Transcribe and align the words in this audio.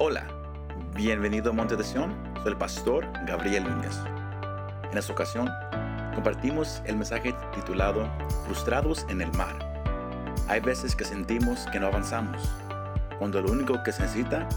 Hola, 0.00 0.28
bienvenido 0.94 1.50
a 1.50 1.52
Monte 1.52 1.74
de 1.74 1.82
Sion, 1.82 2.14
soy 2.36 2.52
el 2.52 2.56
pastor 2.56 3.04
Gabriel 3.26 3.64
Núñez. 3.64 3.96
En 4.92 4.96
esta 4.96 5.12
ocasión, 5.12 5.50
compartimos 6.14 6.80
el 6.84 6.94
mensaje 6.94 7.34
titulado 7.52 8.08
Frustrados 8.44 9.04
en 9.08 9.22
el 9.22 9.32
mar. 9.32 9.58
Hay 10.46 10.60
veces 10.60 10.94
que 10.94 11.04
sentimos 11.04 11.66
que 11.72 11.80
no 11.80 11.88
avanzamos, 11.88 12.40
cuando 13.18 13.42
lo 13.42 13.50
único 13.50 13.82
que 13.82 13.90
se 13.90 14.02
necesita 14.02 14.48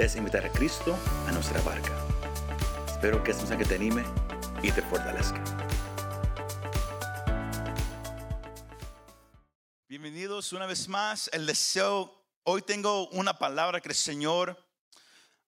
es 0.00 0.16
invitar 0.16 0.44
a 0.44 0.48
Cristo 0.50 0.98
a 1.28 1.30
nuestra 1.30 1.60
barca. 1.60 1.92
Espero 2.88 3.22
que 3.22 3.30
este 3.30 3.44
mensaje 3.44 3.66
te 3.66 3.76
anime 3.76 4.02
y 4.64 4.72
te 4.72 4.82
fortalezca. 4.82 5.40
Bienvenidos 9.88 10.52
una 10.52 10.66
vez 10.66 10.88
más. 10.88 11.30
El 11.32 11.46
deseo, 11.46 12.20
hoy 12.42 12.62
tengo 12.62 13.08
una 13.10 13.38
palabra 13.38 13.80
que 13.80 13.90
el 13.90 13.94
Señor 13.94 14.58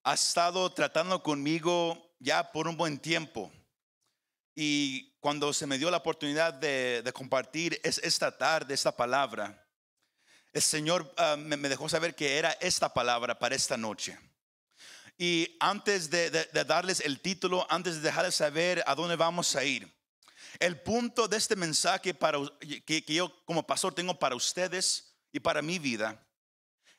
ha 0.03 0.13
estado 0.13 0.71
tratando 0.71 1.21
conmigo 1.21 2.15
ya 2.19 2.51
por 2.51 2.67
un 2.67 2.77
buen 2.77 2.97
tiempo. 2.97 3.51
Y 4.55 5.11
cuando 5.19 5.53
se 5.53 5.67
me 5.67 5.77
dio 5.77 5.91
la 5.91 5.97
oportunidad 5.97 6.53
de, 6.53 7.09
compartir 7.13 7.79
es 7.83 7.99
esta 7.99 8.37
tarde 8.37 8.73
esta 8.73 8.95
palabra, 8.95 9.57
el 10.53 10.61
Señor 10.61 11.13
ah, 11.17 11.37
me, 11.37 11.57
dejó 11.69 11.87
saber 11.87 12.15
que 12.15 12.37
era 12.37 12.51
esta 12.59 12.93
palabra 12.93 13.39
para 13.39 13.55
esta 13.55 13.77
noche. 13.77 14.17
Y 15.17 15.55
antes 15.59 16.09
de, 16.09 16.29
darles 16.65 16.99
el 17.01 17.21
título, 17.21 17.65
antes 17.69 17.95
de 17.95 18.01
dejarles 18.01 18.35
saber 18.35 18.83
a 18.87 18.95
dónde 18.95 19.15
vamos 19.15 19.55
a 19.55 19.63
ir, 19.63 19.89
el 20.59 20.81
punto 20.81 21.27
de 21.27 21.37
este 21.37 21.55
mensaje 21.55 22.13
para, 22.13 22.39
que 22.85 23.03
yo 23.07 23.45
como 23.45 23.65
pastor 23.65 23.93
tengo 23.93 24.17
para 24.19 24.35
ustedes 24.35 25.15
y 25.31 25.39
para 25.39 25.61
mi 25.61 25.79
vida 25.79 26.19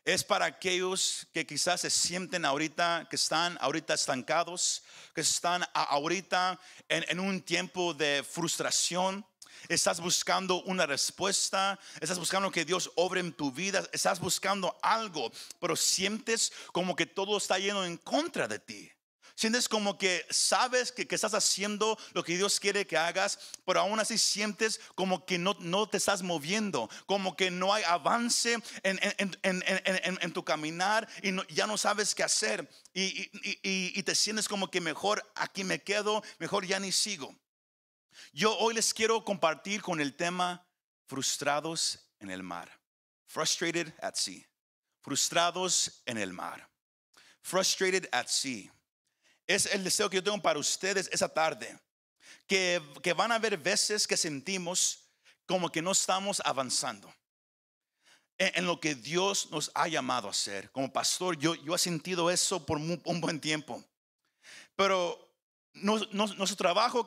es 0.04 0.24
para 0.24 0.46
aquellos 0.46 1.28
que 1.32 1.46
quizás 1.46 1.82
se 1.82 1.90
sienten 1.90 2.44
ahorita, 2.44 3.06
que 3.08 3.16
están 3.16 3.56
ahorita 3.60 3.94
estancados, 3.94 4.82
que 5.14 5.20
están 5.20 5.64
ahorita 5.74 6.58
en, 6.88 7.20
un 7.20 7.40
tiempo 7.40 7.94
de 7.94 8.24
frustración. 8.28 9.24
Estás 9.68 10.00
buscando 10.00 10.62
una 10.64 10.86
respuesta, 10.86 11.78
estás 12.00 12.18
buscando 12.18 12.50
que 12.50 12.64
Dios 12.64 12.90
obre 12.96 13.20
en 13.20 13.32
tu 13.32 13.52
vida, 13.52 13.88
estás 13.92 14.18
buscando 14.18 14.76
algo, 14.82 15.30
pero 15.60 15.76
sientes 15.76 16.52
como 16.72 16.96
que 16.96 17.06
todo 17.06 17.36
está 17.36 17.58
lleno 17.58 17.84
en 17.84 17.96
contra 17.96 18.48
de 18.48 18.58
ti. 18.58 18.90
Sientes 19.34 19.68
como 19.68 19.98
que 19.98 20.26
sabes 20.30 20.92
que, 20.92 21.06
estás 21.10 21.34
haciendo 21.34 21.98
lo 22.12 22.22
que 22.22 22.36
Dios 22.36 22.60
quiere 22.60 22.86
que 22.86 22.96
hagas, 22.96 23.38
pero 23.64 23.80
aún 23.80 23.98
así 23.98 24.18
sientes 24.18 24.80
como 24.94 25.24
que 25.24 25.38
no, 25.38 25.56
no 25.60 25.88
te 25.88 25.96
estás 25.96 26.22
moviendo, 26.22 26.88
como 27.06 27.36
que 27.36 27.50
no 27.50 27.72
hay 27.72 27.82
avance 27.84 28.56
en, 28.82 29.00
en, 29.42 30.32
tu 30.32 30.44
caminar 30.44 31.08
y 31.22 31.32
ya 31.54 31.66
no 31.66 31.76
sabes 31.76 32.14
qué 32.14 32.22
hacer. 32.22 32.68
Y, 32.94 33.30
y, 33.62 34.02
te 34.02 34.14
sientes 34.14 34.48
como 34.48 34.70
que 34.70 34.80
mejor 34.80 35.30
aquí 35.34 35.64
me 35.64 35.82
quedo, 35.82 36.22
mejor 36.38 36.66
ya 36.66 36.78
ni 36.78 36.92
sigo. 36.92 37.34
Yo 38.32 38.56
hoy 38.58 38.74
les 38.74 38.92
quiero 38.92 39.24
compartir 39.24 39.82
con 39.82 40.00
el 40.00 40.14
tema 40.14 40.66
frustrados 41.06 41.98
en 42.20 42.30
el 42.30 42.42
mar. 42.42 42.70
Frustrated 43.26 43.92
at 44.00 44.14
sea. 44.14 44.42
Frustrados 45.00 46.02
en 46.06 46.18
el 46.18 46.32
mar. 46.32 46.68
Frustrated 47.40 48.08
at 48.12 48.28
sea. 48.28 48.70
Es 49.52 49.66
el 49.66 49.84
deseo 49.84 50.08
que 50.08 50.16
yo 50.16 50.24
tengo 50.24 50.40
para 50.40 50.58
ustedes 50.58 51.10
esa 51.12 51.28
tarde. 51.28 51.78
Que, 52.46 52.80
van 53.14 53.32
a 53.32 53.34
haber 53.34 53.58
veces 53.58 54.06
que 54.06 54.16
sentimos 54.16 55.10
como 55.46 55.70
que 55.70 55.82
no 55.82 55.92
estamos 55.92 56.40
avanzando 56.42 57.14
en, 58.38 58.64
lo 58.64 58.80
que 58.80 58.94
Dios 58.94 59.50
nos 59.50 59.70
ha 59.74 59.88
llamado 59.88 60.28
a 60.28 60.30
hacer. 60.30 60.70
Como 60.70 60.90
pastor, 60.90 61.36
yo, 61.38 61.54
yo 61.54 61.74
he 61.74 61.78
sentido 61.78 62.30
eso 62.30 62.64
por 62.64 62.78
un 62.78 63.20
buen 63.20 63.40
tiempo. 63.40 63.84
Pero 64.74 65.18
nuestro 65.74 66.56
trabajo, 66.56 67.06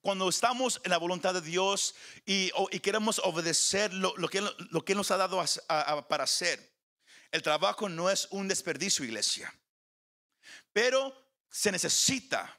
cuando 0.00 0.28
estamos 0.28 0.80
en 0.84 0.92
la 0.92 0.98
voluntad 0.98 1.34
de 1.34 1.40
Dios 1.40 1.96
y, 2.24 2.50
queremos 2.80 3.20
obedecer 3.24 3.92
lo, 3.92 4.14
que, 4.28 4.40
lo 4.70 4.84
que 4.84 4.94
nos 4.94 5.10
ha 5.10 5.16
dado 5.16 5.42
para 6.08 6.22
hacer, 6.22 6.72
el 7.32 7.42
trabajo 7.42 7.88
no 7.88 8.08
es 8.08 8.28
un 8.30 8.46
desperdicio, 8.46 9.04
iglesia. 9.04 9.52
Pero 10.72 11.29
se 11.50 11.72
necesita 11.72 12.58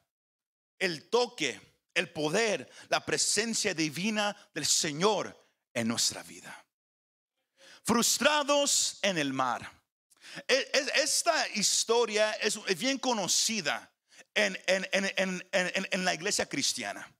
el 0.77 1.09
toque, 1.09 1.59
el 1.93 2.11
poder, 2.11 2.69
la 2.89 3.05
presencia 3.05 3.73
divina 3.73 4.35
del 4.53 4.65
Señor 4.65 5.47
en 5.73 5.87
nuestra 5.87 6.23
vida. 6.23 6.65
Frustrados 7.83 8.99
en 9.01 9.17
el 9.17 9.33
mar. 9.33 9.71
E, 10.47 10.71
esta 10.95 11.47
historia 11.49 12.31
es 12.33 12.59
bien 12.77 12.97
conocida 12.97 13.91
en, 14.33 14.57
en, 14.67 16.05
la 16.05 16.13
iglesia 16.13 16.45
cristiana. 16.47 17.11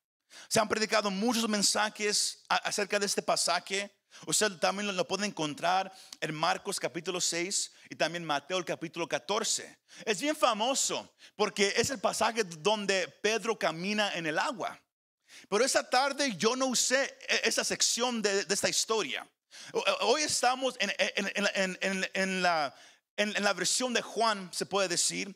Se 0.48 0.60
han 0.60 0.70
predicado 0.70 1.10
muchos 1.10 1.48
mensajes 1.48 2.44
acerca 2.48 3.00
de 3.00 3.06
este 3.06 3.22
pasaje. 3.22 3.92
Usted 4.26 4.52
también 4.58 4.96
lo 4.96 5.08
puede 5.08 5.26
encontrar 5.26 5.92
en 6.20 6.34
Marcos 6.36 6.80
capítulo 6.80 7.20
6 7.20 7.72
y 7.90 7.96
también 7.96 8.24
Mateo 8.24 8.58
el 8.58 8.66
capítulo 8.66 9.08
14. 9.08 9.80
Es 10.06 10.22
bien 10.22 10.36
famoso 10.36 11.16
porque 11.36 11.74
es 11.76 11.90
el 11.90 12.00
pasaje 12.00 12.44
donde 12.44 13.08
Pedro 13.08 13.58
camina 13.58 14.14
en 14.14 14.26
el 14.26 14.38
agua. 14.38 14.80
Pero 15.50 15.64
esa 15.64 15.90
tarde 15.90 16.36
yo 16.36 16.56
no 16.56 16.68
usé 16.68 17.18
e, 17.28 17.42
esa 17.44 17.64
sección 17.64 18.22
de, 18.22 18.46
esta 18.50 18.70
historia. 18.70 19.28
Hoy 20.02 20.22
estamos 20.22 20.78
en, 20.80 22.42
la, 22.42 22.76
la, 23.18 23.54
versión 23.54 23.94
de 23.94 24.02
Juan, 24.02 24.50
se 24.54 24.66
puede 24.66 24.88
decir, 24.88 25.36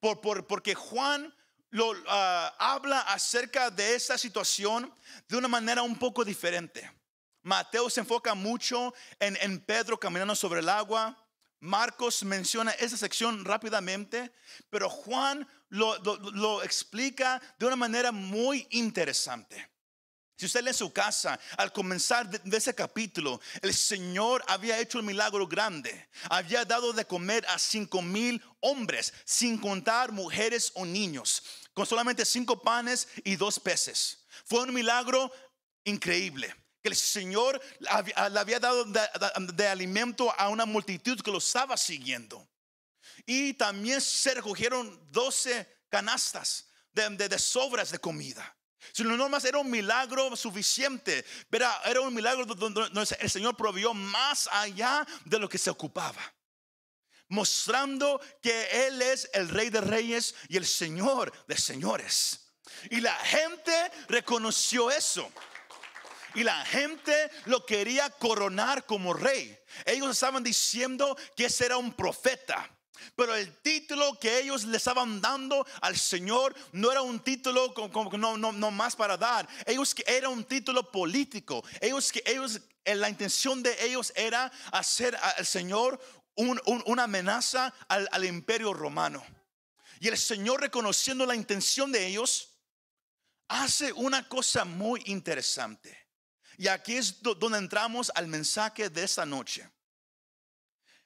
por, 0.00 0.46
porque 0.46 0.74
Juan 0.74 1.34
lo, 1.70 1.94
ah, 2.08 2.54
habla 2.58 3.00
acerca 3.00 3.70
de 3.70 3.94
esa 3.94 4.16
situación 4.16 4.92
de 5.28 5.36
una 5.36 5.48
manera 5.48 5.82
un 5.82 5.98
poco 5.98 6.24
diferente. 6.24 6.90
Mateo 7.46 7.88
se 7.88 8.00
enfoca 8.00 8.34
mucho 8.34 8.92
en, 9.20 9.60
Pedro 9.60 10.00
caminando 10.00 10.34
sobre 10.34 10.58
el 10.58 10.68
agua. 10.68 11.16
Marcos 11.60 12.24
menciona 12.24 12.72
esa 12.72 12.96
sección 12.96 13.44
rápidamente, 13.44 14.32
pero 14.68 14.90
Juan 14.90 15.46
lo, 15.68 16.64
explica 16.64 17.40
de 17.56 17.66
una 17.66 17.76
manera 17.76 18.10
muy 18.10 18.66
interesante. 18.70 19.70
Si 20.36 20.46
usted 20.46 20.64
lee 20.64 20.72
su 20.72 20.92
casa, 20.92 21.38
al 21.56 21.72
comenzar 21.72 22.28
de, 22.28 22.56
ese 22.56 22.74
capítulo, 22.74 23.40
el 23.62 23.72
Señor 23.72 24.44
había 24.48 24.80
hecho 24.80 24.98
un 24.98 25.06
milagro 25.06 25.46
grande. 25.46 26.08
Había 26.28 26.64
dado 26.64 26.92
de 26.92 27.06
comer 27.06 27.46
a 27.46 27.60
cinco 27.60 28.02
mil 28.02 28.42
hombres, 28.58 29.14
sin 29.24 29.56
contar 29.56 30.10
mujeres 30.10 30.72
o 30.74 30.84
niños, 30.84 31.44
con 31.74 31.86
solamente 31.86 32.24
cinco 32.24 32.60
panes 32.60 33.06
y 33.22 33.36
dos 33.36 33.60
peces. 33.60 34.26
Fue 34.44 34.64
un 34.64 34.74
milagro 34.74 35.30
increíble 35.84 36.52
el 36.88 36.96
Señor 36.96 37.60
le 37.80 38.38
había 38.38 38.60
dado 38.60 38.84
de, 38.84 39.68
alimento 39.68 40.32
a 40.36 40.48
una 40.48 40.66
multitud 40.66 41.20
que 41.20 41.30
lo 41.30 41.38
estaba 41.38 41.76
siguiendo. 41.76 42.48
Y 43.24 43.54
también 43.54 44.00
se 44.00 44.34
recogieron 44.34 45.00
12 45.10 45.84
canastas 45.88 46.68
de, 46.92 47.38
sobras 47.38 47.90
de 47.90 47.98
comida. 47.98 48.56
Si 48.92 49.02
no 49.02 49.28
más 49.28 49.44
era 49.44 49.58
un 49.58 49.70
milagro 49.70 50.36
suficiente, 50.36 51.24
pero 51.50 51.66
era 51.84 52.00
un 52.00 52.14
milagro 52.14 52.44
donde 52.44 52.88
el 53.18 53.30
Señor 53.30 53.56
proveyó 53.56 53.92
más 53.94 54.48
allá 54.52 55.06
de 55.24 55.38
lo 55.38 55.48
que 55.48 55.58
se 55.58 55.70
ocupaba. 55.70 56.20
Mostrando 57.28 58.20
que 58.40 58.86
Él 58.86 59.02
es 59.02 59.28
el 59.32 59.48
Rey 59.48 59.70
de 59.70 59.80
Reyes 59.80 60.34
y 60.48 60.56
el 60.56 60.66
Señor 60.66 61.32
de 61.48 61.56
Señores. 61.56 62.52
Y 62.90 63.00
la 63.00 63.14
gente 63.16 63.72
reconoció 64.08 64.90
eso 64.90 65.30
y 66.36 66.44
la 66.44 66.64
gente 66.66 67.30
lo 67.46 67.64
quería 67.64 68.10
coronar 68.10 68.84
como 68.84 69.14
rey. 69.14 69.58
Ellos 69.86 70.10
estaban 70.10 70.44
diciendo 70.44 71.16
que 71.34 71.46
ese 71.46 71.64
era 71.64 71.78
un 71.78 71.94
profeta. 71.94 72.70
Pero 73.14 73.34
el 73.34 73.56
título 73.62 74.18
que 74.20 74.40
ellos 74.40 74.64
le 74.64 74.76
estaban 74.76 75.20
dando 75.22 75.66
al 75.80 75.96
Señor 75.96 76.54
no 76.72 76.92
era 76.92 77.00
un 77.00 77.20
título 77.20 77.72
como, 77.72 78.10
no, 78.18 78.36
no, 78.36 78.52
no, 78.52 78.70
más 78.70 78.94
para 78.94 79.16
dar. 79.16 79.48
Ellos 79.64 79.94
que 79.94 80.04
era 80.06 80.28
un 80.28 80.44
título 80.44 80.90
político. 80.90 81.64
Ellos 81.80 82.12
que 82.12 82.22
ellos 82.26 82.60
eh, 82.84 82.94
la 82.94 83.08
intención 83.08 83.62
de 83.62 83.74
ellos 83.86 84.12
era 84.14 84.52
hacer 84.72 85.16
al 85.16 85.46
Señor 85.46 85.98
una 86.34 87.04
amenaza 87.04 87.72
al, 87.88 88.06
al 88.12 88.24
imperio 88.26 88.74
romano. 88.74 89.24
Y 90.00 90.08
el 90.08 90.18
Señor 90.18 90.60
reconociendo 90.60 91.24
la 91.24 91.34
intención 91.34 91.90
de 91.90 92.06
ellos 92.06 92.58
hace 93.48 93.90
una 93.94 94.28
cosa 94.28 94.66
muy 94.66 95.02
interesante. 95.06 96.05
Y 96.58 96.68
aquí 96.68 96.96
es 96.96 97.22
donde 97.22 97.58
entramos 97.58 98.10
al 98.14 98.26
mensaje 98.26 98.88
de 98.88 99.04
esta 99.04 99.26
noche. 99.26 99.68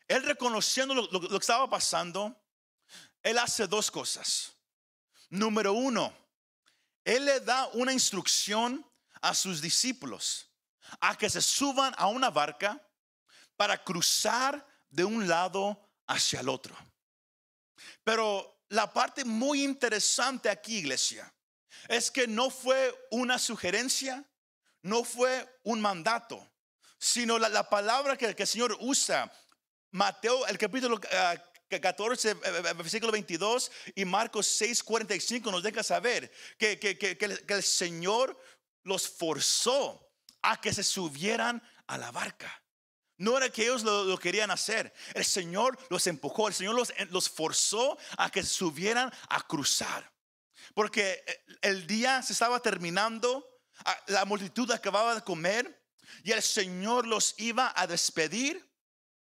Él 0.06 0.22
reconociendo 0.22 0.94
lo, 0.94 1.20
que 1.20 1.36
estaba 1.36 1.68
pasando, 1.68 2.36
él 3.22 3.38
hace 3.38 3.66
dos 3.66 3.90
cosas. 3.90 4.52
Número 5.28 5.72
uno, 5.72 6.12
él 7.04 7.24
le 7.24 7.40
da 7.40 7.68
una 7.74 7.92
instrucción 7.92 8.84
a 9.20 9.34
sus 9.34 9.60
discípulos 9.60 10.48
a 11.00 11.16
que 11.16 11.30
se 11.30 11.40
suban 11.40 11.94
a 11.96 12.08
una 12.08 12.30
barca 12.30 12.80
para 13.56 13.82
cruzar 13.82 14.66
de 14.88 15.04
un 15.04 15.28
lado 15.28 15.80
hacia 16.06 16.40
el 16.40 16.48
otro. 16.48 16.76
Pero 18.02 18.64
la 18.68 18.92
parte 18.92 19.24
muy 19.24 19.62
interesante 19.62 20.48
aquí, 20.48 20.78
iglesia, 20.78 21.32
es 21.88 22.10
que 22.10 22.26
no 22.26 22.50
fue 22.50 22.92
una 23.10 23.38
sugerencia, 23.38 24.24
no 24.82 25.04
fue 25.04 25.46
un 25.64 25.80
mandato, 25.80 26.46
sino 26.98 27.38
la, 27.38 27.48
la 27.48 27.68
palabra 27.68 28.16
que, 28.16 28.26
el 28.26 28.46
Señor 28.46 28.76
usa. 28.80 29.32
Mateo, 29.92 30.46
el 30.46 30.56
capítulo 30.56 30.96
uh, 30.96 31.78
14, 31.78 32.34
versículo 32.76 33.12
22 33.12 33.70
y 33.94 34.04
Marcos 34.04 34.46
6, 34.46 34.82
45 34.82 35.50
nos 35.50 35.62
deja 35.62 35.82
saber 35.82 36.32
que, 36.58 36.78
el, 37.48 37.62
Señor 37.62 38.38
los 38.84 39.08
forzó 39.08 40.08
a 40.42 40.60
que 40.60 40.72
se 40.72 40.82
subieran 40.82 41.62
a 41.86 41.98
la 41.98 42.10
barca. 42.10 42.62
No 43.18 43.36
era 43.36 43.50
que 43.50 43.62
ellos 43.62 43.82
lo, 43.82 44.04
lo, 44.04 44.18
querían 44.18 44.50
hacer. 44.50 44.92
El 45.12 45.24
Señor 45.24 45.78
los 45.90 46.06
empujó, 46.06 46.48
el 46.48 46.54
Señor 46.54 46.74
los, 46.74 46.92
los 47.10 47.28
forzó 47.28 47.98
a 48.16 48.30
que 48.30 48.42
subieran 48.42 49.12
a 49.28 49.46
cruzar. 49.46 50.10
Porque 50.74 51.22
el 51.60 51.86
día 51.86 52.22
se 52.22 52.32
estaba 52.32 52.60
terminando, 52.60 53.49
la 54.06 54.24
multitud 54.24 54.70
acababa 54.70 55.14
de 55.14 55.22
comer 55.22 55.80
y 56.22 56.32
el 56.32 56.42
Señor 56.42 57.06
los 57.06 57.34
iba 57.38 57.72
a 57.74 57.86
despedir 57.86 58.68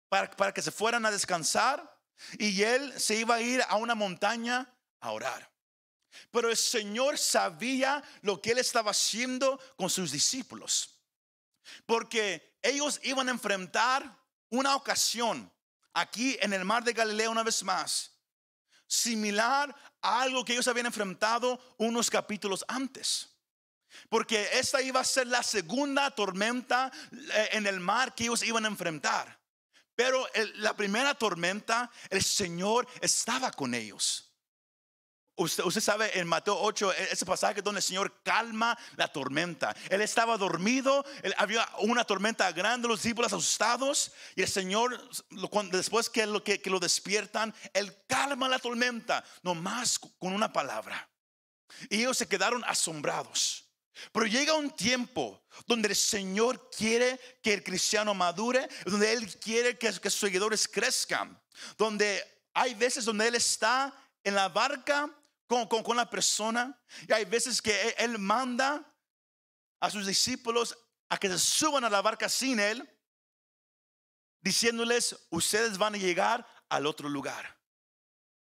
para, 0.08 0.30
para 0.30 0.52
que 0.52 0.62
se 0.62 0.70
fueran 0.70 1.04
a 1.06 1.10
descansar 1.10 1.96
y 2.38 2.62
él 2.62 2.98
se 2.98 3.16
iba 3.16 3.36
a 3.36 3.40
ir 3.40 3.62
a 3.68 3.76
una 3.76 3.94
montaña 3.94 4.72
a 5.00 5.10
orar. 5.12 5.50
Pero 6.30 6.50
el 6.50 6.56
Señor 6.56 7.18
sabía 7.18 8.02
lo 8.22 8.40
que 8.40 8.52
él 8.52 8.58
estaba 8.58 8.90
haciendo 8.90 9.60
con 9.76 9.90
sus 9.90 10.12
discípulos. 10.12 11.00
Porque 11.84 12.58
ellos 12.62 13.00
iban 13.02 13.28
a 13.28 13.32
enfrentar 13.32 14.16
una 14.50 14.76
ocasión 14.76 15.52
aquí 15.92 16.36
en 16.40 16.52
el 16.52 16.64
mar 16.64 16.84
de 16.84 16.92
Galilea 16.92 17.30
una 17.30 17.42
vez 17.42 17.62
más, 17.62 18.12
similar 18.86 19.74
a 20.00 20.22
algo 20.22 20.44
que 20.44 20.52
ellos 20.52 20.68
habían 20.68 20.86
enfrentado 20.86 21.58
unos 21.78 22.10
capítulos 22.10 22.64
antes. 22.68 23.35
Porque 24.08 24.48
esta 24.52 24.80
iba 24.82 25.00
a 25.00 25.04
ser 25.04 25.26
la 25.26 25.42
segunda 25.42 26.10
tormenta 26.10 26.90
eh, 27.12 27.48
en 27.52 27.66
el 27.66 27.80
mar 27.80 28.14
que 28.14 28.24
ellos 28.24 28.42
iban 28.42 28.64
a 28.64 28.68
enfrentar. 28.68 29.38
Pero 29.94 30.26
la 30.56 30.76
primera 30.76 31.14
tormenta, 31.14 31.90
el 32.10 32.22
Señor 32.22 32.86
estaba 33.00 33.50
con 33.50 33.74
ellos. 33.74 34.26
Usted, 35.38 35.64
usted, 35.64 35.82
sabe 35.82 36.18
en 36.18 36.26
Mateo 36.26 36.56
8, 36.58 36.92
e, 36.92 37.12
ese 37.12 37.26
pasaje 37.26 37.60
donde 37.60 37.80
el 37.80 37.82
Señor 37.82 38.22
calma 38.22 38.76
la 38.96 39.08
tormenta. 39.08 39.76
Él 39.90 40.00
estaba 40.00 40.38
dormido, 40.38 41.04
había 41.36 41.68
una 41.80 42.04
tormenta 42.04 42.50
grande, 42.52 42.88
los 42.88 43.02
discípulos 43.02 43.32
asustados, 43.34 44.12
y 44.34 44.42
el 44.42 44.48
Señor, 44.48 44.98
después 45.70 46.08
que 46.08 46.24
lo, 46.24 46.42
que 46.42 46.60
lo 46.64 46.80
despiertan, 46.80 47.54
Él 47.74 47.94
calma 48.06 48.48
la 48.48 48.58
tormenta, 48.58 49.24
nomás 49.42 49.98
con 49.98 50.32
una 50.32 50.52
palabra. 50.52 51.06
Y 51.90 52.00
ellos 52.00 52.16
se 52.16 52.28
quedaron 52.28 52.64
asombrados. 52.64 53.65
Pero 54.12 54.26
llega 54.26 54.54
un 54.54 54.70
tiempo 54.70 55.42
donde 55.66 55.88
el 55.88 55.96
Señor 55.96 56.70
quiere 56.70 57.18
que 57.42 57.54
el 57.54 57.62
cristiano 57.62 58.14
madure, 58.14 58.68
donde 58.84 59.12
Él 59.12 59.38
quiere 59.38 59.78
que, 59.78 59.92
sus 59.92 60.14
seguidores 60.14 60.68
crezcan, 60.68 61.40
donde 61.78 62.22
hay 62.52 62.74
veces 62.74 63.04
donde 63.04 63.28
Él 63.28 63.34
está 63.34 63.94
en 64.22 64.34
la 64.34 64.48
barca 64.48 65.10
con, 65.46 65.66
con, 65.66 65.96
la 65.96 66.10
persona 66.10 66.78
y 67.08 67.12
hay 67.12 67.24
veces 67.24 67.62
que 67.62 67.94
Él 67.98 68.18
manda 68.18 68.84
a 69.80 69.90
sus 69.90 70.06
discípulos 70.06 70.76
a 71.08 71.18
que 71.18 71.28
se 71.28 71.38
suban 71.38 71.84
a 71.84 71.90
la 71.90 72.02
barca 72.02 72.28
sin 72.28 72.60
Él, 72.60 72.88
diciéndoles, 74.40 75.16
ustedes 75.30 75.78
van 75.78 75.94
a 75.94 75.98
llegar 75.98 76.46
al 76.68 76.86
otro 76.86 77.08
lugar. 77.08 77.56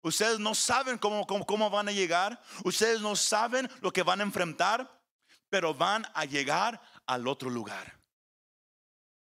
Ustedes 0.02 0.38
no 0.38 0.54
saben 0.54 0.98
cómo, 0.98 1.26
cómo, 1.26 1.44
cómo 1.44 1.70
van 1.70 1.88
a 1.88 1.92
llegar, 1.92 2.40
ustedes 2.64 3.00
no 3.00 3.16
saben 3.16 3.70
lo 3.80 3.92
que 3.92 4.02
van 4.02 4.20
a 4.20 4.24
enfrentar 4.24 4.97
pero 5.50 5.74
van 5.74 6.06
a 6.14 6.24
llegar 6.24 6.80
al 7.06 7.26
otro 7.26 7.50
lugar. 7.50 7.98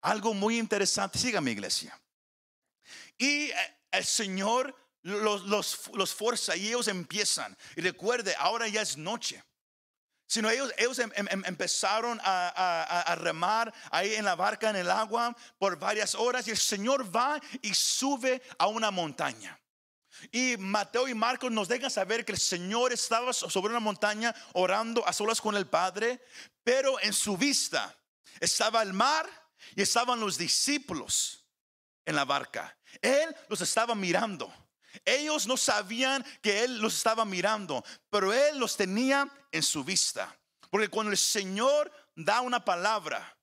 Algo 0.01 0.33
muy 0.33 0.57
interesante, 0.57 1.19
siga 1.19 1.41
mi 1.41 1.51
iglesia. 1.51 1.99
Y 3.17 3.49
eh, 3.49 3.77
el 3.91 4.05
Señor 4.05 4.75
los, 5.03 5.43
los, 5.43 5.89
los 5.93 6.13
forza 6.13 6.55
y 6.55 6.67
ellos 6.67 6.87
empiezan. 6.87 7.57
Y 7.75 7.81
recuerde, 7.81 8.35
ahora 8.37 8.67
ya 8.67 8.81
es 8.81 8.97
noche. 8.97 9.43
Sino 10.27 10.49
ellos, 10.49 10.73
ellos 10.77 10.99
em, 10.99 11.11
em, 11.15 11.43
empezaron 11.45 12.19
a, 12.21 12.49
a, 12.49 13.01
a, 13.01 13.15
remar 13.15 13.73
ahí 13.91 14.13
en 14.15 14.25
la 14.25 14.35
barca, 14.35 14.69
en 14.69 14.75
el 14.75 14.91
agua, 14.91 15.35
por 15.57 15.79
varias 15.79 16.15
horas. 16.15 16.45
Y 16.47 16.51
el 16.51 16.57
Señor 16.57 17.15
va 17.15 17.39
y 17.61 17.73
sube 17.73 18.41
a 18.57 18.67
una 18.67 18.91
montaña. 18.91 19.57
Y 20.31 20.57
Mateo 20.57 21.07
y 21.07 21.13
Marcos 21.13 21.51
nos 21.51 21.67
dejan 21.67 21.91
saber 21.91 22.25
que 22.25 22.31
el 22.31 22.39
Señor 22.39 22.93
estaba 22.93 23.33
sobre 23.33 23.71
una 23.71 23.79
montaña 23.79 24.33
orando 24.53 25.07
a 25.07 25.13
solas 25.13 25.41
con 25.41 25.55
el 25.55 25.67
Padre, 25.67 26.21
pero 26.63 26.99
en 27.01 27.13
su 27.13 27.37
vista 27.37 27.95
estaba 28.39 28.81
el 28.81 28.93
mar 28.93 29.29
y 29.75 29.81
estaban 29.81 30.19
los 30.19 30.37
discípulos 30.37 31.45
en 32.05 32.15
la 32.15 32.25
barca. 32.25 32.77
Él 33.01 33.35
los 33.49 33.61
estaba 33.61 33.95
mirando. 33.95 34.51
Ellos 35.05 35.45
no 35.45 35.57
sabían 35.57 36.25
que 36.41 36.63
Él 36.63 36.79
los 36.79 36.97
estaba 36.97 37.25
mirando, 37.25 37.83
pero 38.09 38.33
Él 38.33 38.57
los 38.57 38.75
tenía 38.75 39.29
en 39.51 39.63
su 39.63 39.83
vista. 39.83 40.35
Porque 40.69 40.89
cuando 40.89 41.11
el 41.11 41.17
Señor 41.17 41.91
da 42.15 42.41
una 42.41 42.63
palabra, 42.63 43.37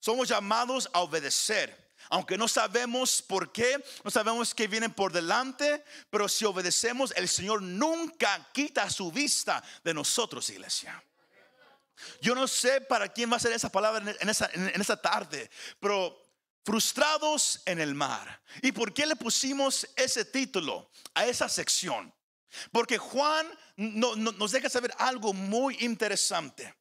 somos 0.00 0.28
llamados 0.28 0.88
a 0.92 1.00
obedecer. 1.00 1.90
Aunque 2.10 2.36
no 2.36 2.48
sabemos 2.48 3.22
por 3.22 3.52
qué, 3.52 3.82
no 4.04 4.10
sabemos 4.10 4.54
qué 4.54 4.66
viene 4.66 4.88
por 4.88 5.12
delante, 5.12 5.84
pero 6.10 6.28
si 6.28 6.44
obedecemos, 6.44 7.12
el 7.16 7.28
Señor 7.28 7.62
nunca 7.62 8.48
quita 8.52 8.88
su 8.90 9.10
vista 9.10 9.62
de 9.82 9.94
nosotros, 9.94 10.48
iglesia. 10.50 11.02
Yo 12.20 12.34
no 12.34 12.48
sé 12.48 12.80
para 12.80 13.08
quién 13.08 13.30
va 13.30 13.36
a 13.36 13.40
ser 13.40 13.52
esa 13.52 13.70
palabra 13.70 14.14
en 14.20 14.28
esa, 14.28 14.50
en 14.52 14.80
esa 14.80 14.96
tarde, 14.96 15.50
pero 15.78 16.20
frustrados 16.64 17.60
en 17.66 17.80
el 17.80 17.94
mar. 17.94 18.42
¿Y 18.62 18.72
por 18.72 18.92
qué 18.92 19.06
le 19.06 19.16
pusimos 19.16 19.88
ese 19.96 20.24
título 20.24 20.90
a 21.14 21.26
esa 21.26 21.48
sección? 21.48 22.12
Porque 22.70 22.98
Juan 22.98 23.46
no, 23.76 24.16
no, 24.16 24.32
nos 24.32 24.52
deja 24.52 24.68
saber 24.68 24.92
algo 24.98 25.32
muy 25.32 25.76
interesante 25.80 26.74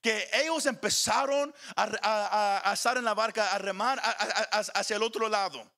que 0.00 0.28
ellos 0.32 0.66
empezaron 0.66 1.54
a, 1.76 2.62
a, 2.70 2.72
estar 2.72 2.96
en 2.96 3.04
la 3.04 3.14
barca, 3.14 3.52
a 3.52 3.58
remar 3.58 4.00
hacia 4.02 4.96
el 4.96 5.02
otro 5.02 5.28
lado. 5.28 5.70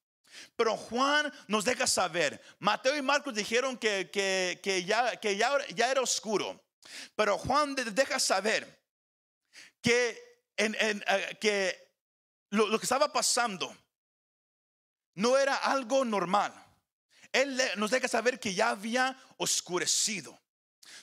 Pero 0.56 0.76
Juan 0.76 1.32
nos 1.48 1.64
deja 1.64 1.86
saber, 1.86 2.40
Mateo 2.58 2.96
y 2.96 3.02
Marcos 3.02 3.34
dijeron 3.34 3.76
que, 3.76 4.10
que, 4.10 4.84
ya, 4.84 5.16
que 5.16 5.36
ya, 5.36 5.66
ya, 5.68 5.90
era 5.90 6.00
oscuro, 6.00 6.62
pero 7.16 7.38
Juan 7.38 7.74
deja 7.74 8.18
saber 8.18 8.80
que, 9.82 10.18
uh, 10.58 11.38
que 11.40 11.90
lo, 12.50 12.78
que 12.78 12.84
estaba 12.84 13.12
pasando 13.12 13.74
no 15.14 15.36
era 15.36 15.56
algo 15.56 16.04
normal. 16.04 16.52
Él 17.32 17.60
nos 17.76 17.90
deja 17.90 18.08
saber 18.08 18.40
que 18.40 18.54
ya 18.54 18.70
había 18.70 19.16
oscurecido 19.36 20.38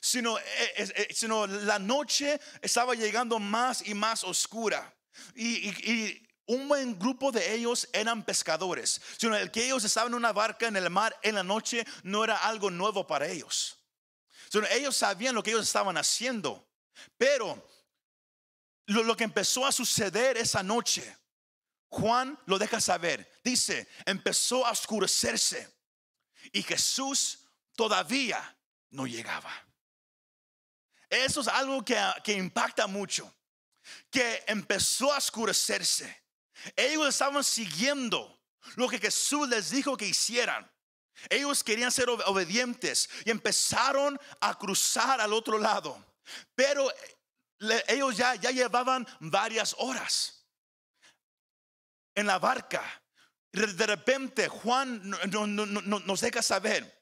sino, 0.01 0.37
eh, 0.37 0.43
eh, 0.77 1.07
sino 1.13 1.47
la 1.47 1.79
noche 1.79 2.39
estaba 2.61 2.95
llegando 2.95 3.39
más 3.39 3.85
y 3.87 3.93
más 3.93 4.23
oscura. 4.23 4.93
Y, 5.35 5.69
y, 5.69 6.23
un 6.49 6.67
buen 6.69 6.97
grupo 6.97 7.29
de 7.29 7.53
ellos 7.53 7.89
eran 7.91 8.23
pescadores, 8.23 9.01
sino 9.17 9.35
el 9.35 9.51
que 9.51 9.65
ellos 9.65 9.83
estaban 9.83 10.13
en 10.13 10.15
una 10.15 10.31
barca 10.31 10.67
en 10.67 10.77
el 10.77 10.89
mar 10.89 11.13
en 11.21 11.35
la 11.35 11.43
noche 11.43 11.85
no 12.03 12.23
era 12.23 12.37
algo 12.37 12.71
nuevo 12.71 13.05
para 13.05 13.27
ellos. 13.27 13.77
Sino 14.49 14.65
ellos 14.67 14.95
sabían 14.95 15.35
lo 15.35 15.43
que 15.43 15.49
ellos 15.49 15.67
estaban 15.67 15.97
haciendo, 15.97 16.65
pero 17.17 17.69
lo, 18.85 19.03
lo 19.03 19.17
que 19.17 19.25
empezó 19.25 19.65
a 19.65 19.73
suceder 19.73 20.37
esa 20.37 20.63
noche, 20.63 21.17
Juan 21.89 22.39
lo 22.45 22.57
deja 22.57 22.79
saber. 22.79 23.29
Dice, 23.43 23.89
empezó 24.05 24.65
a 24.65 24.71
oscurecerse 24.71 25.69
y 26.53 26.63
Jesús 26.63 27.39
todavía 27.75 28.57
no 28.89 29.05
llegaba. 29.05 29.66
Eso 31.09 31.41
es 31.41 31.47
algo 31.47 31.83
que, 31.83 31.97
que 32.23 32.33
impacta 32.33 32.87
mucho. 32.87 33.33
Que 34.09 34.43
empezó 34.47 35.13
a 35.13 35.17
oscurecerse. 35.17 36.23
Ellos 36.75 37.07
estaban 37.07 37.43
siguiendo 37.43 38.41
lo 38.75 38.87
que 38.87 38.99
Jesús 38.99 39.47
les 39.47 39.69
dijo 39.69 39.95
que 39.95 40.07
hicieran. 40.07 40.69
Ellos 41.29 41.63
querían 41.63 41.91
ser 41.91 42.09
obedientes 42.09 43.09
y 43.25 43.31
empezaron 43.31 44.19
a 44.39 44.57
cruzar 44.57 45.19
al 45.19 45.33
otro 45.33 45.57
lado. 45.57 46.03
Pero 46.53 46.91
ellos 47.87 48.15
ya, 48.17 48.35
ya 48.35 48.51
llevaban 48.51 49.07
varias 49.19 49.75
horas 49.79 50.45
en 52.13 52.27
la 52.27 52.37
barca. 52.37 52.83
De 53.51 53.87
repente 53.87 54.47
Juan 54.47 55.01
nos 55.09 56.21
deja 56.21 56.41
saber 56.41 56.96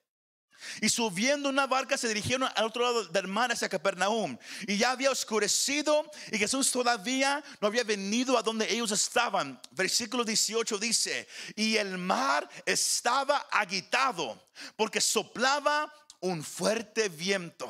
Y 0.81 0.89
subiendo 0.89 1.49
una 1.49 1.67
barca 1.67 1.97
se 1.97 2.07
dirigieron 2.07 2.49
al 2.55 2.65
otro 2.65 2.83
lado 2.83 3.05
del 3.05 3.27
mar 3.27 3.51
hacia 3.51 3.69
Capernaum. 3.69 4.37
Y 4.67 4.77
ya 4.77 4.91
había 4.91 5.11
oscurecido 5.11 6.09
y 6.31 6.37
Jesús 6.37 6.71
todavía 6.71 7.43
no 7.61 7.67
había 7.67 7.83
venido 7.83 8.37
a 8.37 8.41
donde 8.41 8.71
ellos 8.71 8.91
estaban. 8.91 9.59
Versículo 9.71 10.23
18 10.23 10.77
dice, 10.77 11.27
y 11.55 11.77
el 11.77 11.97
mar 11.97 12.49
estaba 12.65 13.37
agitado 13.51 14.49
porque 14.75 15.01
soplaba 15.01 15.91
un 16.19 16.43
fuerte 16.43 17.09
viento. 17.09 17.69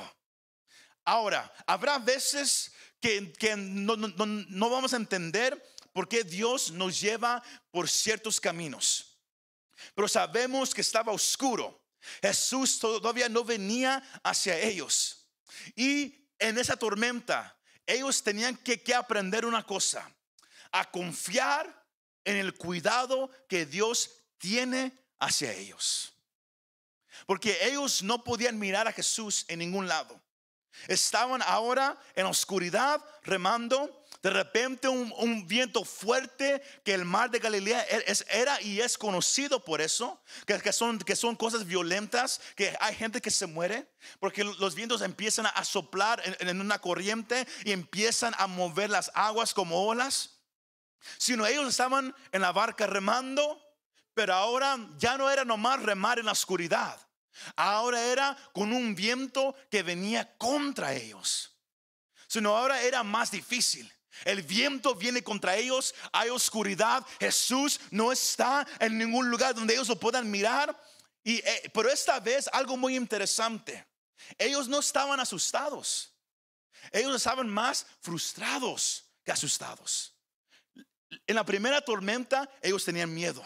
Ahora, 1.03 1.53
habrá 1.67 1.99
veces 1.99 2.71
que, 2.99 3.55
no, 3.55 3.95
no 3.95 4.69
vamos 4.69 4.93
a 4.93 4.97
entender 4.97 5.61
por 5.93 6.07
qué 6.07 6.23
Dios 6.23 6.71
nos 6.71 6.99
lleva 6.99 7.43
por 7.71 7.87
ciertos 7.87 8.41
caminos. 8.41 9.15
Pero 9.93 10.07
sabemos 10.07 10.73
que 10.73 10.81
estaba 10.81 11.11
oscuro 11.11 11.84
Jesús 12.21 12.79
todavía 12.79 13.29
no 13.29 13.43
venía 13.43 14.03
hacia 14.23 14.57
ellos. 14.59 15.27
Y 15.75 16.27
en 16.39 16.57
esa 16.57 16.75
tormenta, 16.75 17.57
ellos 17.85 18.23
tenían 18.23 18.57
que, 18.57 18.81
aprender 18.93 19.45
una 19.45 19.63
cosa, 19.63 20.09
a 20.71 20.89
confiar 20.89 21.85
en 22.23 22.37
el 22.37 22.55
cuidado 22.55 23.29
que 23.47 23.65
Dios 23.65 24.11
tiene 24.37 24.91
hacia 25.19 25.53
ellos. 25.53 26.13
Porque 27.25 27.57
ellos 27.65 28.03
no 28.03 28.23
podían 28.23 28.59
mirar 28.59 28.87
a 28.87 28.91
Jesús 28.91 29.45
en 29.47 29.59
ningún 29.59 29.87
lado. 29.87 30.21
Estaban 30.87 31.41
ahora 31.43 31.97
en 32.15 32.25
oscuridad 32.25 33.03
remando 33.23 34.04
de 34.25 34.31
repente 34.31 34.87
un, 34.87 35.45
viento 35.47 35.85
fuerte 35.85 36.59
que 36.83 36.95
el 36.95 37.05
mar 37.05 37.29
de 37.29 37.37
Galilea 37.37 37.85
e, 37.87 38.03
era 38.29 38.59
y 38.59 38.81
es 38.81 38.97
conocido 38.97 39.63
por 39.63 39.81
eso, 39.81 40.19
que, 40.47 40.73
son, 40.73 40.97
que 40.97 41.15
son 41.15 41.35
cosas 41.35 41.67
violentas, 41.67 42.41
que 42.55 42.75
hay 42.79 42.95
gente 42.95 43.21
que 43.21 43.29
se 43.29 43.45
muere, 43.45 43.87
porque 44.19 44.43
los 44.43 44.73
vientos 44.73 45.03
empiezan 45.03 45.45
a 45.45 45.63
soplar 45.63 46.23
en, 46.39 46.49
en 46.49 46.59
una 46.59 46.79
corriente 46.79 47.47
y 47.65 47.71
empiezan 47.71 48.33
a 48.39 48.47
mover 48.47 48.89
las 48.89 49.11
aguas 49.13 49.53
como 49.53 49.85
olas. 49.85 50.39
Sino 51.19 51.45
ellos 51.45 51.69
estaban 51.69 52.15
en 52.31 52.41
la 52.41 52.51
barca 52.51 52.87
remando, 52.87 53.61
pero 54.15 54.33
ahora 54.33 54.75
ya 54.97 55.19
no 55.19 55.29
era 55.29 55.45
nomás 55.45 55.83
remar 55.83 56.17
en 56.17 56.25
la 56.25 56.31
oscuridad. 56.31 56.99
Ahora 57.55 58.01
era 58.01 58.35
con 58.53 58.73
un 58.73 58.95
viento 58.95 59.55
que 59.69 59.83
venía 59.83 60.35
contra 60.39 60.95
ellos. 60.95 61.55
Sino 62.25 62.57
ahora 62.57 62.81
era 62.81 63.03
más 63.03 63.29
difícil. 63.29 63.91
El 64.23 64.41
viento 64.41 64.95
viene 64.95 65.23
contra 65.23 65.55
ellos, 65.55 65.93
hay 66.11 66.29
oscuridad. 66.29 67.05
Jesús 67.19 67.79
no 67.91 68.11
está 68.11 68.65
en 68.79 68.97
ningún 68.97 69.29
lugar 69.29 69.53
donde 69.53 69.73
ellos 69.73 69.89
lo 69.89 69.99
puedan 69.99 70.29
mirar. 70.29 70.79
Y, 71.23 71.37
eh, 71.37 71.71
pero 71.73 71.89
esta 71.89 72.19
vez 72.19 72.47
algo 72.53 72.77
muy 72.77 72.95
interesante. 72.95 73.85
Ellos 74.37 74.67
no 74.67 74.79
estaban 74.79 75.19
asustados. 75.19 76.13
Ellos 76.91 77.15
estaban 77.15 77.49
más 77.49 77.85
frustrados 77.99 79.05
que 79.23 79.31
asustados. 79.31 80.13
En 81.27 81.35
la 81.35 81.45
primera 81.45 81.81
tormenta 81.81 82.49
ellos 82.61 82.85
tenían 82.85 83.13
miedo. 83.13 83.45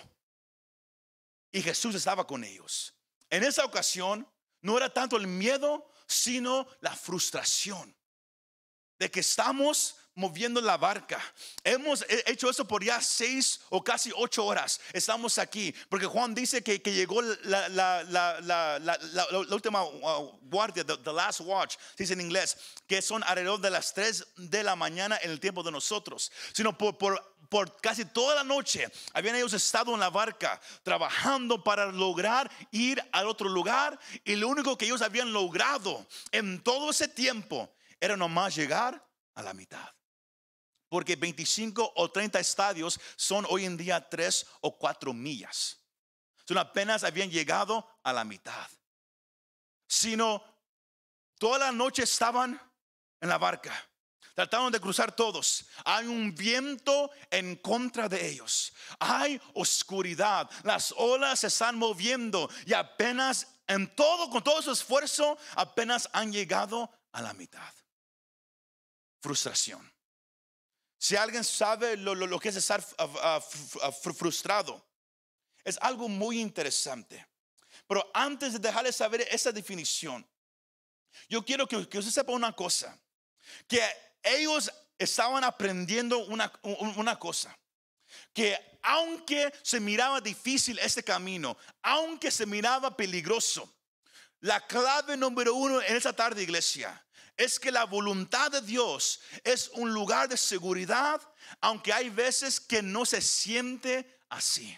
Y 1.51 1.61
Jesús 1.61 1.95
estaba 1.95 2.27
con 2.27 2.43
ellos. 2.43 2.93
En 3.29 3.43
esa 3.43 3.65
ocasión 3.65 4.27
no 4.61 4.77
era 4.77 4.93
tanto 4.93 5.17
el 5.17 5.27
miedo, 5.27 5.89
sino 6.07 6.67
la 6.81 6.95
frustración 6.95 7.95
de 8.97 9.09
que 9.09 9.21
estamos 9.21 9.95
moviendo 10.19 10.59
la 10.59 10.77
barca. 10.77 11.19
Hemos 11.63 12.05
hecho 12.25 12.49
eso 12.49 12.67
por 12.67 12.83
ya 12.83 13.01
seis 13.01 13.61
o 13.69 13.81
casi 13.81 14.11
ocho 14.15 14.45
horas. 14.45 14.79
Estamos 14.91 15.37
aquí 15.37 15.73
porque 15.87 16.05
Juan 16.05 16.35
dice 16.35 16.61
que, 16.61 16.79
llegó 16.79 17.21
la, 17.21 17.69
la, 17.69 18.03
la, 18.03 19.27
última 19.49 19.83
uh, 19.83 20.37
guardia, 20.43 20.83
the, 20.83 21.13
last 21.13 21.39
watch, 21.39 21.77
dice 21.97 22.13
en 22.13 22.21
inglés, 22.21 22.57
que 22.85 23.01
son 23.01 23.23
alrededor 23.23 23.61
de 23.61 23.69
las 23.69 23.93
tres 23.93 24.27
de 24.35 24.61
la 24.61 24.75
mañana 24.75 25.17
en 25.21 25.31
el 25.31 25.39
tiempo 25.39 25.63
de 25.63 25.71
nosotros, 25.71 26.31
sino 26.53 26.77
por, 26.77 26.97
por 26.97 27.39
por 27.47 27.81
casi 27.81 28.05
toda 28.05 28.35
la 28.35 28.43
noche 28.43 28.87
habían 29.11 29.35
ellos 29.35 29.53
estado 29.53 29.95
en 29.95 29.99
la 29.99 30.11
barca 30.11 30.61
trabajando 30.83 31.63
para 31.63 31.87
lograr 31.87 32.51
ir 32.69 33.03
al 33.11 33.27
otro 33.27 33.49
lugar 33.49 33.99
y 34.23 34.35
lo 34.35 34.47
único 34.47 34.77
que 34.77 34.85
ellos 34.85 35.01
habían 35.01 35.33
logrado 35.33 36.05
en 36.31 36.61
todo 36.61 36.91
ese 36.91 37.07
tiempo 37.07 37.67
era 37.99 38.15
nomás 38.15 38.55
llegar 38.55 39.03
a 39.33 39.41
la 39.41 39.53
mitad. 39.55 39.89
Porque 40.89 41.15
25 41.15 41.93
o 41.95 42.11
30 42.11 42.39
estadios 42.39 42.99
son 43.15 43.45
hoy 43.49 43.65
en 43.65 43.77
día 43.77 44.09
3 44.09 44.45
o 44.61 44.77
4 44.77 45.13
millas. 45.13 45.79
Son 46.45 46.57
apenas 46.57 47.03
habían 47.03 47.29
llegado 47.29 47.87
a 48.03 48.11
la 48.11 48.23
mitad. 48.23 48.67
Sino 49.87 50.43
toda 51.37 51.59
la 51.59 51.71
noche 51.71 52.03
estaban 52.03 52.59
en 53.21 53.29
la 53.29 53.37
barca. 53.37 53.71
Trataron 54.33 54.71
de 54.71 54.79
cruzar 54.79 55.11
todos. 55.15 55.65
Hay 55.83 56.07
un 56.07 56.33
viento 56.33 57.11
en 57.29 57.57
contra 57.57 58.07
de 58.07 58.29
ellos. 58.29 58.73
Hay 58.97 59.39
oscuridad. 59.53 60.49
Las 60.63 60.93
olas 60.97 61.41
se 61.41 61.47
están 61.47 61.77
moviendo 61.77 62.49
y 62.65 62.73
apenas 62.73 63.47
en 63.67 63.93
todo, 63.95 64.29
con 64.29 64.43
todo 64.43 64.61
su 64.61 64.71
esfuerzo, 64.71 65.37
apenas 65.55 66.09
han 66.13 66.31
llegado 66.31 66.89
a 67.11 67.21
la 67.21 67.33
mitad. 67.33 67.73
Frustración. 69.21 69.91
Si 71.01 71.15
alguien 71.15 71.45
sabe 71.45 71.95
lo, 71.95 72.39
que 72.39 72.49
es 72.49 72.57
estar 72.57 72.83
frustrado, 74.17 74.85
es 75.63 75.77
algo 75.81 76.09
muy 76.09 76.41
interesante. 76.41 77.25
Pero 77.87 78.11
antes 78.13 78.53
de 78.53 78.59
dejarles 78.59 78.97
saber 78.97 79.21
esa 79.31 79.53
definición, 79.53 80.27
yo 81.29 81.43
quiero 81.43 81.65
que, 81.67 81.87
que 81.87 81.99
usted 81.99 82.11
sepa 82.11 82.33
una 82.33 82.53
cosa, 82.53 82.99
que 83.65 83.81
ellos 84.21 84.69
estaban 84.97 85.45
aprendiendo 85.45 86.19
una, 86.25 86.51
una 86.97 87.17
cosa, 87.17 87.57
que 88.33 88.59
aunque 88.81 89.53
se 89.63 89.79
miraba 89.79 90.19
difícil 90.19 90.77
este 90.79 91.01
camino, 91.01 91.57
aunque 91.81 92.29
se 92.29 92.45
miraba 92.45 92.95
peligroso, 92.95 93.73
la 94.41 94.65
clave 94.67 95.15
número 95.15 95.55
uno 95.55 95.81
en 95.81 95.95
esa 95.95 96.13
tarde, 96.13 96.43
iglesia, 96.43 97.05
es 97.39 97.57
que 97.57 97.71
la 97.71 97.85
voluntad 97.85 98.51
de 98.51 98.61
Dios 98.61 99.21
es 99.45 99.69
un 99.69 99.93
lugar 99.93 100.27
de 100.27 100.35
seguridad, 100.35 101.21
aunque 101.61 101.93
hay 101.93 102.09
veces 102.09 102.59
que 102.59 102.81
no 102.81 103.05
se 103.05 103.21
siente 103.21 104.19
así. 104.27 104.77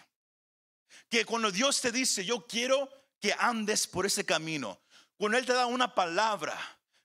Que 1.10 1.24
cuando 1.24 1.50
Dios 1.50 1.80
te 1.80 1.90
dice, 1.90 2.24
yo 2.24 2.46
quiero 2.46 2.88
que 3.20 3.34
andes 3.36 3.88
por 3.88 4.06
ese 4.06 4.24
camino, 4.24 4.80
cuando 5.16 5.38
Él 5.38 5.44
te 5.44 5.52
da 5.52 5.66
una 5.66 5.92
palabra, 5.92 6.56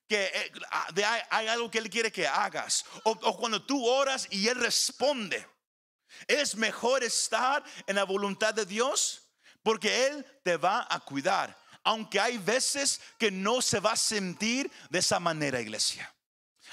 que 0.07 0.25
eh, 0.25 0.51
ah, 0.69 0.89
hay, 1.31 1.47
algo 1.47 1.71
que 1.71 1.79
Él 1.79 1.89
quiere 1.89 2.11
que 2.11 2.27
hagas, 2.27 2.85
o, 3.03 3.11
o 3.11 3.37
cuando 3.37 3.65
tú 3.65 3.83
oras 3.83 4.27
y 4.29 4.47
Él 4.47 4.59
responde, 4.59 5.43
es 6.27 6.55
mejor 6.55 7.03
estar 7.03 7.63
en 7.87 7.95
la 7.95 8.03
voluntad 8.03 8.53
de 8.53 8.65
Dios 8.67 9.23
porque 9.63 10.05
Él 10.05 10.23
te 10.43 10.55
va 10.55 10.85
a 10.87 10.99
cuidar 10.99 11.57
aunque 11.88 12.20
hay 12.20 12.38
veces 12.38 13.00
que 13.17 13.32
no 13.32 13.62
se 13.62 13.79
va 13.79 13.94
a 13.94 13.96
sentir 13.96 14.70
de 14.89 15.00
esa 15.00 15.22
manera, 15.22 15.62
iglesia. 15.62 16.13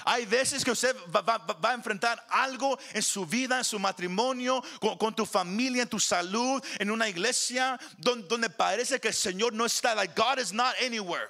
Hay 0.03 0.25
veces 0.25 0.65
que 0.65 0.71
usted 0.71 0.93
va, 1.09 1.69
a 1.69 1.73
enfrentar 1.73 2.21
algo 2.29 2.77
en 2.91 3.01
su 3.01 3.25
vida, 3.25 3.59
en 3.59 3.63
su 3.63 3.79
matrimonio, 3.79 4.61
con, 4.99 5.15
tu 5.15 5.25
familia, 5.25 5.83
en 5.83 5.87
tu 5.87 6.01
salud, 6.01 6.61
en 6.79 6.91
una 6.91 7.07
iglesia 7.07 7.79
donde, 7.97 8.27
donde 8.27 8.49
parece 8.49 8.99
que 8.99 9.07
el 9.07 9.13
Señor 9.13 9.53
no 9.53 9.65
está. 9.65 9.95
Like 9.95 10.13
God 10.21 10.37
is 10.37 10.51
not 10.51 10.75
anywhere. 10.85 11.29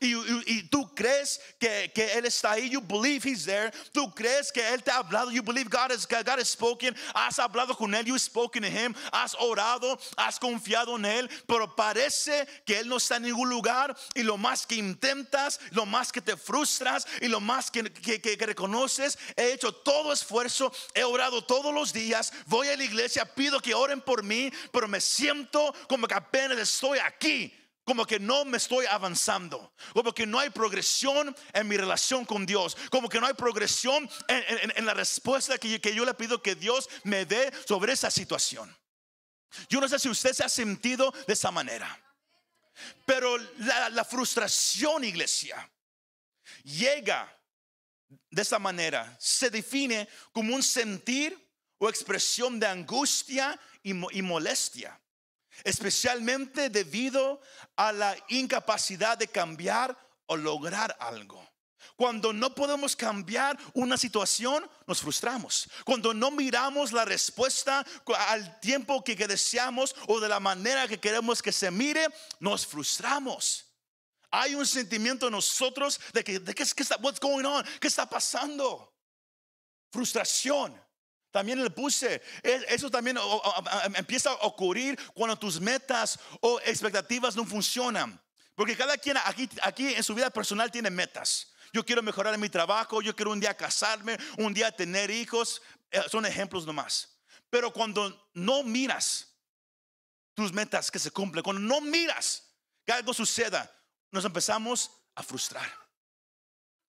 Y, 0.00 0.62
tú 0.68 0.92
crees 0.94 1.40
que, 1.58 1.90
Él 2.14 2.26
está 2.26 2.52
ahí, 2.52 2.68
you 2.70 2.80
believe 2.80 3.24
He's 3.24 3.44
there. 3.44 3.70
Tú 3.92 4.12
crees 4.14 4.50
que 4.52 4.60
Él 4.60 4.82
te 4.82 4.90
ha 4.90 4.98
hablado, 4.98 5.30
you 5.30 5.42
believe 5.42 5.70
God 5.70 5.92
has, 5.92 6.06
God 6.06 6.38
has 6.38 6.48
spoken. 6.48 6.94
Has 7.14 7.38
hablado 7.38 7.76
con 7.76 7.94
Él, 7.94 8.04
you've 8.04 8.20
spoken 8.20 8.62
to 8.62 8.68
Him. 8.68 8.94
Has 9.12 9.34
orado, 9.34 9.98
has 10.16 10.38
confiado 10.38 10.96
en 10.96 11.04
Él. 11.04 11.30
Pero 11.46 11.74
parece 11.74 12.46
que 12.64 12.78
Él 12.78 12.88
no 12.88 12.96
está 12.96 13.16
en 13.16 13.22
ningún 13.22 13.48
lugar. 13.48 13.96
Y 14.14 14.22
lo 14.22 14.36
más 14.36 14.66
que 14.66 14.76
intentas, 14.76 15.60
lo 15.70 15.86
más 15.86 16.12
que 16.12 16.20
te 16.20 16.36
frustras 16.36 17.06
y 17.20 17.28
lo 17.28 17.40
más 17.40 17.70
que, 17.70 17.82
que 17.92 18.36
reconoces, 18.46 19.18
he 19.36 19.52
hecho 19.52 19.72
todo 19.72 20.12
esfuerzo, 20.12 20.72
he 20.94 21.04
orado 21.04 21.44
todos 21.44 21.72
los 21.72 21.92
días. 21.92 22.32
Voy 22.46 22.68
a 22.68 22.76
la 22.76 22.84
iglesia, 22.84 23.24
pido 23.24 23.60
que 23.60 23.74
oren 23.74 24.00
por 24.00 24.22
mí, 24.22 24.52
pero 24.72 24.88
me 24.88 25.00
siento 25.00 25.74
como 25.88 26.06
que 26.06 26.14
apenas 26.14 26.58
estoy 26.58 26.98
aquí 26.98 27.63
como 27.84 28.06
que 28.06 28.18
no 28.18 28.44
me 28.44 28.56
estoy 28.56 28.86
avanzando, 28.86 29.74
como 29.92 30.12
que 30.12 30.26
no 30.26 30.38
hay 30.38 30.50
progresión 30.50 31.34
en 31.52 31.68
mi 31.68 31.76
relación 31.76 32.24
con 32.24 32.46
Dios, 32.46 32.76
como 32.90 33.08
que 33.08 33.20
no 33.20 33.26
hay 33.26 33.34
progresión 33.34 34.08
en, 34.28 34.86
la 34.86 34.94
respuesta 34.94 35.58
que, 35.58 35.80
que, 35.80 35.94
yo 35.94 36.04
le 36.04 36.14
pido 36.14 36.42
que 36.42 36.54
Dios 36.54 36.88
me 37.04 37.26
dé 37.26 37.52
sobre 37.66 37.92
esa 37.92 38.10
situación. 38.10 38.74
Yo 39.68 39.80
no 39.80 39.88
sé 39.88 39.98
si 39.98 40.08
usted 40.08 40.32
se 40.32 40.44
ha 40.44 40.48
sentido 40.48 41.12
de 41.26 41.34
esa 41.34 41.50
manera, 41.50 42.00
pero 43.04 43.36
la, 43.58 43.90
la 43.90 44.04
frustración, 44.04 45.04
iglesia, 45.04 45.70
llega 46.64 47.38
de 48.30 48.42
esa 48.42 48.58
manera, 48.58 49.14
se 49.20 49.50
define 49.50 50.08
como 50.32 50.54
un 50.54 50.62
sentir 50.62 51.38
o 51.78 51.88
expresión 51.88 52.58
de 52.58 52.66
angustia 52.66 53.60
y 53.82 53.92
molestia 53.92 54.98
especialmente 55.62 56.70
debido 56.70 57.40
a 57.76 57.92
la 57.92 58.16
incapacidad 58.28 59.16
de 59.16 59.28
cambiar 59.28 59.96
o 60.26 60.36
lograr 60.36 60.96
algo. 60.98 61.46
Cuando 61.96 62.32
no 62.32 62.54
podemos 62.54 62.96
cambiar 62.96 63.56
una 63.72 63.96
situación, 63.96 64.68
nos 64.86 65.00
frustramos. 65.00 65.68
Cuando 65.84 66.12
no 66.12 66.30
miramos 66.30 66.92
la 66.92 67.04
respuesta 67.04 67.86
al 68.28 68.60
tiempo 68.60 69.04
que, 69.04 69.14
deseamos 69.14 69.94
o 70.08 70.18
de 70.18 70.28
la 70.28 70.40
manera 70.40 70.88
que 70.88 70.98
queremos 70.98 71.40
que 71.40 71.52
se 71.52 71.70
mire, 71.70 72.06
nos 72.40 72.66
frustramos. 72.66 73.66
Hay 74.30 74.56
un 74.56 74.66
sentimiento 74.66 75.26
en 75.26 75.32
nosotros 75.32 76.00
de 76.12 76.24
que, 76.24 76.40
de 76.40 76.54
qué, 76.54 76.64
está, 76.64 76.96
what's 77.00 77.20
going 77.20 77.44
on, 77.44 77.64
qué 77.80 77.86
está 77.86 78.08
pasando. 78.08 78.92
Frustración. 79.92 80.83
También 81.34 81.60
le 81.64 81.68
puse, 81.68 82.22
eso 82.44 82.88
también 82.88 83.18
empieza 83.96 84.30
a 84.30 84.34
ocurrir 84.46 84.96
cuando 85.14 85.36
tus 85.36 85.60
metas 85.60 86.16
o 86.40 86.60
expectativas 86.60 87.34
no 87.34 87.44
funcionan. 87.44 88.22
Porque 88.54 88.76
cada 88.76 88.96
quien 88.96 89.16
aquí, 89.16 89.50
aquí 89.60 89.94
en 89.94 90.04
su 90.04 90.14
vida 90.14 90.30
personal 90.30 90.70
tiene 90.70 90.90
metas. 90.90 91.52
Yo 91.72 91.84
quiero 91.84 92.04
mejorar 92.04 92.34
en 92.34 92.40
mi 92.40 92.48
trabajo, 92.48 93.02
yo 93.02 93.16
quiero 93.16 93.32
un 93.32 93.40
día 93.40 93.52
casarme, 93.56 94.16
un 94.38 94.54
día 94.54 94.70
tener 94.70 95.10
hijos. 95.10 95.60
Eh, 95.90 96.02
son 96.08 96.24
ejemplos 96.24 96.64
nomás. 96.66 97.18
Pero 97.50 97.72
cuando 97.72 98.30
no 98.32 98.62
miras 98.62 99.36
tus 100.34 100.52
metas 100.52 100.88
que 100.88 101.00
se 101.00 101.10
cumplen, 101.10 101.42
cuando 101.42 101.62
no 101.62 101.80
miras 101.80 102.54
que 102.86 102.92
algo 102.92 103.12
suceda, 103.12 103.68
nos 104.12 104.24
empezamos 104.24 104.88
a 105.16 105.22
frustrar. 105.24 105.68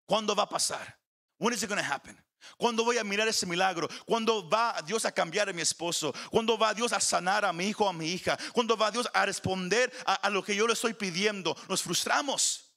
¿Cuándo 0.06 0.36
va 0.36 0.44
a 0.44 0.50
pasar? 0.50 1.00
When 1.40 1.52
is 1.52 1.64
it 1.64 1.68
going 1.68 1.82
to 1.82 1.94
happen? 1.94 2.25
¿Cuándo 2.58 2.84
voy 2.84 2.98
a 2.98 3.04
mirar 3.04 3.28
ese 3.28 3.46
milagro? 3.46 3.90
¿Cuándo 4.06 4.48
va 4.48 4.82
Dios 4.86 5.06
a 5.06 5.12
cambiar 5.12 5.50
a 5.50 5.54
mi 5.54 5.62
esposo? 5.62 6.14
¿Cuándo 6.30 6.58
va 6.58 6.74
Dios 6.74 6.94
a 6.94 7.00
sanar 7.00 7.44
a 7.46 7.54
mi 7.54 7.68
hijo 7.68 7.86
o 7.86 7.90
a 7.90 7.94
mi 7.94 8.08
hija? 8.08 8.38
¿Cuándo 8.54 8.78
va 8.78 8.92
Dios 8.92 9.10
a 9.14 9.26
responder 9.26 9.92
a, 10.06 10.30
lo 10.30 10.44
que 10.44 10.56
yo 10.56 10.68
le 10.68 10.74
estoy 10.74 10.94
pidiendo? 10.94 11.56
Nos 11.68 11.82
frustramos. 11.82 12.72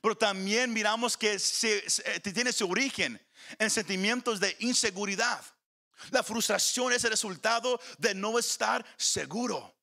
Pero 0.00 0.16
también 0.16 0.72
miramos 0.72 1.16
que 1.16 1.38
se, 1.38 1.84
eh, 2.04 2.20
tiene 2.20 2.52
su 2.52 2.68
origen 2.68 3.24
en 3.58 3.70
sentimientos 3.70 4.40
de 4.40 4.56
inseguridad. 4.60 5.42
La 6.10 6.22
frustración 6.22 6.92
es 6.92 7.04
el 7.04 7.10
resultado 7.10 7.80
de 7.98 8.14
no 8.14 8.38
estar 8.38 8.84
seguro. 8.96 9.74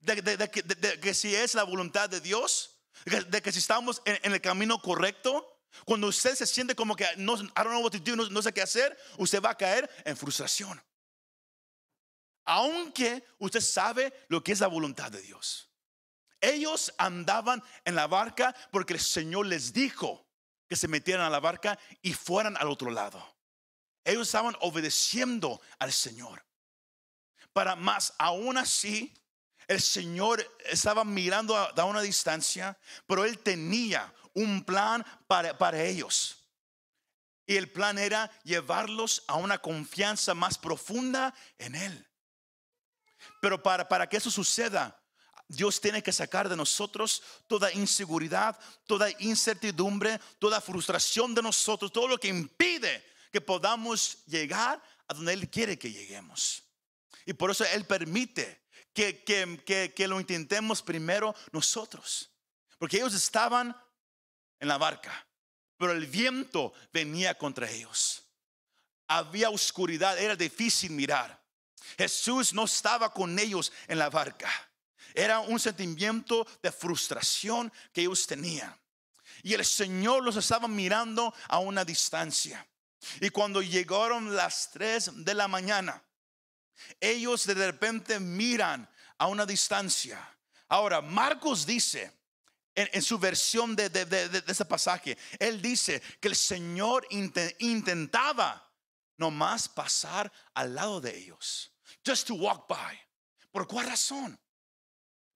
de 0.00 0.98
que 1.00 1.14
si 1.14 1.34
es 1.34 1.54
la 1.54 1.62
voluntad 1.62 2.08
de 2.08 2.20
Dios 2.20 2.72
de 3.04 3.42
que 3.42 3.52
si 3.52 3.58
estamos 3.58 4.00
en, 4.04 4.32
el 4.32 4.40
camino 4.40 4.80
correcto, 4.80 5.51
cuando 5.84 6.08
usted 6.08 6.34
se 6.34 6.46
siente 6.46 6.74
como 6.74 6.96
que 6.96 7.06
no, 7.16 7.34
I 7.34 7.50
don't 7.56 8.02
know 8.04 8.30
no, 8.30 8.42
sé 8.42 8.52
qué 8.52 8.62
hacer, 8.62 8.96
usted 9.18 9.42
va 9.42 9.50
a 9.50 9.56
caer 9.56 9.90
en 10.04 10.16
frustración. 10.16 10.82
Aunque 12.44 13.24
usted 13.38 13.60
sabe 13.60 14.12
lo 14.28 14.42
que 14.42 14.52
es 14.52 14.60
la 14.60 14.66
voluntad 14.66 15.10
de 15.10 15.22
Dios. 15.22 15.70
Ellos 16.40 16.92
andaban 16.98 17.62
en 17.84 17.94
la 17.94 18.08
barca 18.08 18.54
porque 18.72 18.94
el 18.94 19.00
Señor 19.00 19.46
les 19.46 19.72
dijo 19.72 20.26
que 20.68 20.76
se 20.76 20.88
metieran 20.88 21.24
a 21.24 21.30
la 21.30 21.38
barca 21.38 21.78
y 22.00 22.12
fueran 22.14 22.56
al 22.56 22.68
otro 22.68 22.90
lado. 22.90 23.24
Ellos 24.04 24.26
estaban 24.26 24.56
obedeciendo 24.60 25.60
al 25.78 25.92
Señor. 25.92 26.44
Para 27.52 27.76
más, 27.76 28.14
aún 28.18 28.58
así, 28.58 29.14
el 29.68 29.80
Señor 29.80 30.44
estaba 30.64 31.04
mirando 31.04 31.56
a, 31.56 31.84
una 31.84 32.00
distancia, 32.00 32.76
pero 33.06 33.24
Él 33.24 33.38
tenía 33.38 34.12
un 34.34 34.64
plan 34.64 35.04
para, 35.26 35.82
ellos. 35.82 36.46
Y 37.46 37.56
el 37.56 37.70
plan 37.70 37.98
era 37.98 38.30
llevarlos 38.44 39.24
a 39.26 39.36
una 39.36 39.58
confianza 39.58 40.34
más 40.34 40.58
profunda 40.58 41.34
en 41.58 41.74
Él. 41.74 42.08
Pero 43.40 43.62
para, 43.62 43.88
para 43.88 44.08
que 44.08 44.16
eso 44.16 44.30
suceda, 44.30 45.00
Dios 45.48 45.80
tiene 45.80 46.02
que 46.02 46.12
sacar 46.12 46.48
de 46.48 46.56
nosotros 46.56 47.22
toda 47.46 47.72
inseguridad, 47.72 48.58
toda 48.86 49.10
incertidumbre, 49.18 50.18
toda 50.38 50.60
frustración 50.60 51.34
de 51.34 51.42
nosotros, 51.42 51.92
todo 51.92 52.08
lo 52.08 52.18
que 52.18 52.28
impide 52.28 53.04
que 53.30 53.40
podamos 53.40 54.24
llegar 54.26 54.82
a 55.08 55.14
donde 55.14 55.32
Él 55.32 55.50
quiere 55.50 55.78
que 55.78 55.92
lleguemos. 55.92 56.64
Y 57.26 57.32
por 57.32 57.50
eso 57.50 57.64
Él 57.64 57.84
permite 57.86 58.62
que, 58.92 59.22
que, 59.24 59.92
que, 59.94 60.08
lo 60.08 60.20
intentemos 60.20 60.82
primero 60.82 61.34
nosotros. 61.50 62.30
Porque 62.78 62.98
ellos 62.98 63.14
estaban 63.14 63.76
en 64.62 64.68
la 64.68 64.78
barca, 64.78 65.26
pero 65.76 65.90
el 65.90 66.06
viento 66.06 66.72
venía 66.92 67.36
contra 67.36 67.68
ellos. 67.68 68.22
Había 69.08 69.50
oscuridad, 69.50 70.16
era 70.16 70.36
difícil 70.36 70.92
mirar. 70.92 71.42
Jesús 71.98 72.54
no 72.54 72.64
estaba 72.64 73.12
con 73.12 73.36
ellos 73.40 73.72
en 73.88 73.98
la 73.98 74.08
barca. 74.08 74.48
Era 75.14 75.40
un 75.40 75.58
sentimiento 75.58 76.46
de 76.62 76.70
frustración 76.70 77.72
que 77.92 78.02
ellos 78.02 78.24
tenían. 78.24 78.72
Y 79.42 79.52
el 79.54 79.64
Señor 79.64 80.22
los 80.22 80.36
estaba 80.36 80.68
mirando 80.68 81.34
a 81.48 81.58
una 81.58 81.84
distancia. 81.84 82.64
Y 83.20 83.30
cuando 83.30 83.62
llegaron 83.62 84.36
las 84.36 84.70
tres 84.70 85.10
de 85.12 85.34
la 85.34 85.48
mañana, 85.48 86.00
ellos 87.00 87.44
de 87.46 87.54
repente 87.54 88.20
miran 88.20 88.88
a 89.18 89.26
una 89.26 89.44
distancia. 89.44 90.24
Ahora, 90.68 91.00
Marcos 91.00 91.66
dice, 91.66 92.21
en, 92.74 93.02
su 93.02 93.18
versión 93.18 93.76
de, 93.76 93.88
de, 93.88 94.44
ese 94.46 94.64
pasaje, 94.64 95.16
él 95.38 95.60
dice 95.60 96.00
que 96.20 96.28
el 96.28 96.36
Señor 96.36 97.06
intentaba 97.10 98.70
nomás 99.16 99.68
pasar 99.68 100.32
al 100.54 100.74
lado 100.74 101.00
de 101.00 101.16
ellos. 101.16 101.72
Just 102.04 102.26
to 102.26 102.34
walk 102.34 102.66
by. 102.68 102.98
¿Por 103.50 103.66
cuál 103.66 103.86
razón? 103.86 104.38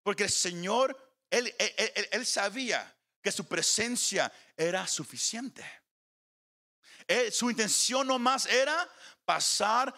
Porque 0.03 0.25
el 0.25 0.31
Señor, 0.31 0.97
él, 1.31 1.55
él, 2.11 2.27
sabía 2.27 2.97
que 3.23 3.31
su 3.31 3.47
presencia 3.47 4.33
era 4.57 4.87
suficiente. 4.87 5.65
su 7.31 7.51
intención 7.51 8.07
nomás 8.07 8.47
era 8.47 8.89
pasar 9.25 9.95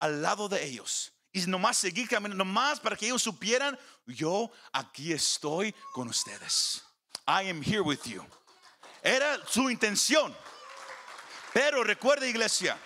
al 0.00 0.20
lado 0.20 0.48
de 0.48 0.62
ellos. 0.64 1.12
Y 1.32 1.40
nomás 1.46 1.78
seguir 1.78 2.08
caminando, 2.08 2.44
nomás 2.44 2.78
para 2.78 2.94
que 2.94 3.06
ellos 3.06 3.22
supieran, 3.22 3.78
yo 4.06 4.50
aquí 4.72 5.12
estoy 5.12 5.74
con 5.92 6.08
ustedes. 6.08 6.82
I 7.26 7.48
am 7.48 7.62
here 7.62 7.82
with 7.82 8.04
you. 8.04 8.24
Era 9.02 9.38
su 9.46 9.70
intención. 9.70 10.34
Pero 11.52 11.84
recuerda 11.84 12.26
iglesia, 12.26 12.78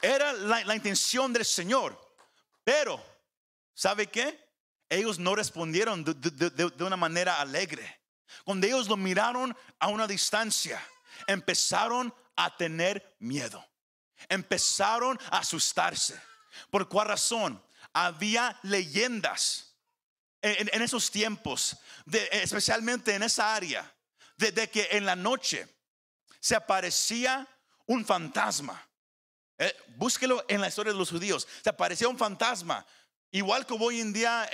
era 0.00 0.32
la, 0.32 0.74
intención 0.76 1.32
del 1.32 1.44
Señor. 1.44 1.98
Pero, 2.64 3.02
¿sabe 3.74 4.06
qué? 4.06 4.38
Ellos 4.88 5.18
no 5.18 5.34
respondieron 5.34 6.04
de, 6.04 6.14
de 6.14 6.84
una 6.84 6.96
manera 6.96 7.40
alegre. 7.40 8.00
Cuando 8.44 8.66
ellos 8.66 8.88
lo 8.88 8.96
miraron 8.96 9.56
a 9.80 9.88
una 9.88 10.06
distancia, 10.06 10.80
empezaron 11.26 12.14
a 12.36 12.56
tener 12.56 13.16
miedo 13.18 13.64
empezaron 14.28 15.18
a 15.30 15.38
asustarse. 15.38 16.20
¿Por 16.70 16.88
cuál 16.88 17.08
razón? 17.08 17.62
Había 17.92 18.58
leyendas 18.62 19.71
en, 20.42 20.82
esos 20.82 21.10
tiempos, 21.10 21.76
especialmente 22.10 23.14
en 23.14 23.22
esa 23.22 23.54
área, 23.54 23.90
de, 24.36 24.68
que 24.68 24.88
en 24.90 25.06
la 25.06 25.16
noche 25.16 25.68
se 26.40 26.56
aparecía 26.56 27.46
un 27.86 28.04
fantasma. 28.04 28.88
Eh, 29.58 29.74
búsquelo 29.96 30.44
en 30.48 30.60
la 30.60 30.68
historia 30.68 30.92
de 30.92 30.98
los 30.98 31.10
judíos. 31.10 31.46
Se 31.62 31.70
aparecía 31.70 32.08
un 32.08 32.18
fantasma. 32.18 32.84
Igual 33.30 33.66
como 33.66 33.86
hoy 33.86 34.00
en 34.00 34.12
día 34.12 34.50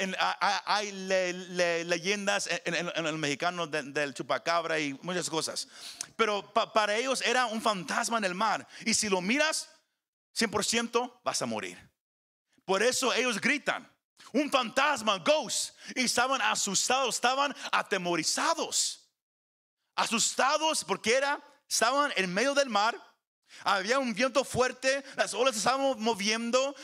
hay 0.64 0.92
leyendas 0.92 2.48
en, 2.64 2.74
el 2.74 3.18
mexicano 3.18 3.66
del 3.66 4.14
chupacabra 4.14 4.78
y 4.78 4.96
muchas 5.02 5.28
cosas. 5.28 5.66
Pero 6.14 6.52
para 6.52 6.94
ellos 6.94 7.20
era 7.22 7.46
un 7.46 7.60
fantasma 7.60 8.18
en 8.18 8.24
el 8.24 8.36
mar. 8.36 8.68
Y 8.84 8.94
si 8.94 9.08
lo 9.08 9.20
miras, 9.20 9.68
100% 10.36 11.20
vas 11.24 11.42
a 11.42 11.46
morir. 11.46 11.76
Por 12.64 12.82
eso 12.82 13.12
ellos 13.12 13.40
gritan, 13.40 13.90
un 14.32 14.50
fantasma, 14.50 15.18
ghost. 15.18 15.74
Y 15.94 16.04
estaban 16.04 16.40
asustados, 16.42 17.14
estaban 17.16 17.54
atemorizados. 17.72 19.08
Asustados 19.94 20.84
porque 20.84 21.14
era, 21.14 21.42
estaban 21.68 22.12
en 22.16 22.32
medio 22.32 22.54
del 22.54 22.68
mar. 22.68 22.96
Había 23.64 23.98
un 23.98 24.14
viento 24.14 24.44
fuerte, 24.44 25.02
las 25.16 25.32
olas 25.34 25.56
estaban 25.56 26.00
moviendo, 26.00 26.76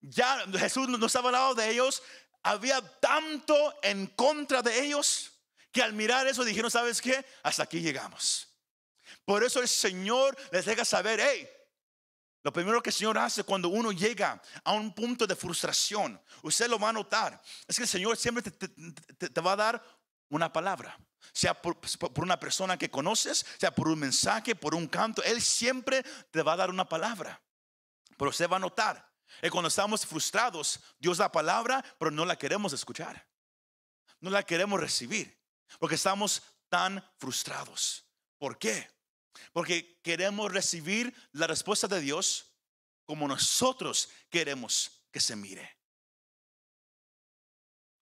ya 0.00 0.44
Jesús 0.58 0.88
no 0.88 1.04
estaba 1.04 1.28
al 1.28 1.34
lado 1.34 1.54
de 1.54 1.70
ellos, 1.70 2.02
había 2.42 2.80
tanto 3.00 3.74
en 3.82 4.06
contra 4.06 4.62
de 4.62 4.84
ellos 4.84 5.32
que 5.72 5.82
al 5.82 5.92
mirar 5.92 6.26
eso 6.26 6.42
dijeron, 6.42 6.70
¿sabes 6.70 7.02
qué? 7.02 7.24
Hasta 7.42 7.64
aquí 7.64 7.80
llegamos. 7.80 8.48
Por 9.26 9.44
eso 9.44 9.60
el 9.60 9.68
Señor 9.68 10.36
les 10.52 10.64
deja 10.64 10.84
saber, 10.84 11.20
hey, 11.20 11.48
lo 12.46 12.52
primero 12.52 12.80
que 12.80 12.90
el 12.90 12.94
Señor 12.94 13.18
hace 13.18 13.42
cuando 13.42 13.68
uno 13.68 13.90
llega 13.90 14.40
a 14.62 14.70
un 14.70 14.94
punto 14.94 15.26
de 15.26 15.34
frustración, 15.34 16.22
usted 16.42 16.68
lo 16.68 16.78
va 16.78 16.90
a 16.90 16.92
notar, 16.92 17.42
es 17.66 17.74
que 17.74 17.82
el 17.82 17.88
Señor 17.88 18.16
siempre 18.16 18.40
te, 18.40 19.40
va 19.40 19.54
a 19.54 19.56
dar 19.56 20.00
una 20.28 20.52
palabra. 20.52 20.96
Sea 21.32 21.60
por, 21.60 21.76
por, 21.80 22.22
una 22.22 22.38
persona 22.38 22.78
que 22.78 22.88
conoces, 22.88 23.44
sea 23.58 23.74
por 23.74 23.88
un 23.88 23.98
mensaje, 23.98 24.54
por 24.54 24.76
un 24.76 24.86
canto, 24.86 25.24
Él 25.24 25.42
siempre 25.42 26.04
te 26.30 26.40
va 26.40 26.52
a 26.52 26.56
dar 26.56 26.70
una 26.70 26.88
palabra. 26.88 27.42
Pero 28.16 28.30
usted 28.30 28.48
va 28.48 28.58
a 28.58 28.60
notar, 28.60 29.12
y 29.42 29.48
cuando 29.48 29.66
estamos 29.66 30.06
frustrados, 30.06 30.78
Dios 31.00 31.18
da 31.18 31.32
palabra, 31.32 31.84
pero 31.98 32.12
no 32.12 32.24
la 32.24 32.38
queremos 32.38 32.72
escuchar. 32.72 33.28
no 34.20 34.30
la 34.30 34.44
queremos 34.44 34.78
recibir 34.78 35.36
porque 35.80 35.96
estamos 35.96 36.44
tan 36.68 37.04
frustrados. 37.18 38.06
¿Por 38.38 38.56
qué? 38.56 38.88
Porque 39.52 40.00
queremos 40.02 40.52
recibir 40.52 41.14
la 41.32 41.46
respuesta 41.46 41.88
de 41.88 42.00
Dios 42.00 42.52
como 43.04 43.28
nosotros 43.28 44.08
queremos 44.30 44.90
que 45.10 45.20
se 45.20 45.36
mire. 45.36 45.76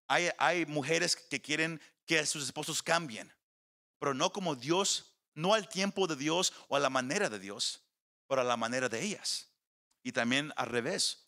Hay, 0.07 0.29
hay 0.37 0.65
mujeres 0.65 1.15
que 1.15 1.41
quieren 1.41 1.81
que 2.05 2.25
sus 2.25 2.43
esposos 2.43 2.83
cambien, 2.83 3.33
pero 3.99 4.13
no 4.13 4.31
como 4.31 4.55
Dios, 4.55 5.13
no 5.33 5.53
al 5.53 5.67
tiempo 5.67 6.07
de 6.07 6.15
Dios 6.15 6.53
o 6.67 6.75
a 6.75 6.79
la 6.79 6.89
manera 6.89 7.29
de 7.29 7.39
Dios, 7.39 7.81
pero 8.27 8.41
a 8.41 8.43
la 8.43 8.57
manera 8.57 8.89
de 8.89 9.01
ellas. 9.01 9.49
Y 10.03 10.11
también 10.11 10.53
al 10.55 10.67
revés. 10.67 11.21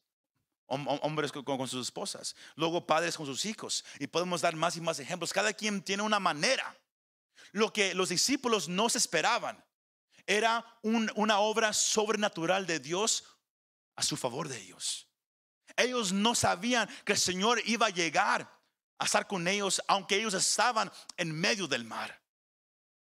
Hombres 0.68 1.32
con, 1.32 1.68
sus 1.70 1.88
esposas, 1.88 2.36
luego 2.56 2.86
padres 2.86 3.16
con 3.16 3.26
sus 3.26 3.46
hijos, 3.46 3.86
y 4.00 4.08
podemos 4.08 4.42
dar 4.42 4.54
más 4.54 4.76
y 4.76 4.82
más 4.82 5.00
ejemplos. 5.00 5.32
Cada 5.32 5.54
quien 5.54 5.82
tiene 5.82 6.04
una 6.04 6.20
manera. 6.20 6.78
Lo 7.54 7.72
que 7.72 7.94
los 7.94 8.10
discípulos 8.10 8.68
no 8.68 8.90
se 8.90 8.98
esperaban 8.98 9.64
era 10.28 10.64
una 10.84 11.40
obra 11.40 11.74
sobrenatural 11.74 12.68
de 12.68 12.80
Dios 12.80 13.24
a 13.96 14.04
su 14.04 14.18
favor 14.18 14.50
de 14.50 14.62
ellos. 14.62 15.08
Ellos 15.76 16.12
no 16.12 16.36
sabían 16.36 16.88
que 17.06 17.14
el 17.14 17.18
Señor 17.18 17.62
iba 17.66 17.88
a 17.88 17.92
llegar 17.92 18.52
a 19.00 19.06
estar 19.06 19.26
con 19.26 19.48
ellos, 19.48 19.82
aunque 19.88 20.18
ellos 20.18 20.34
estaban 20.34 20.92
en 21.16 21.32
medio 21.32 21.68
del 21.68 21.86
mar. 21.86 22.22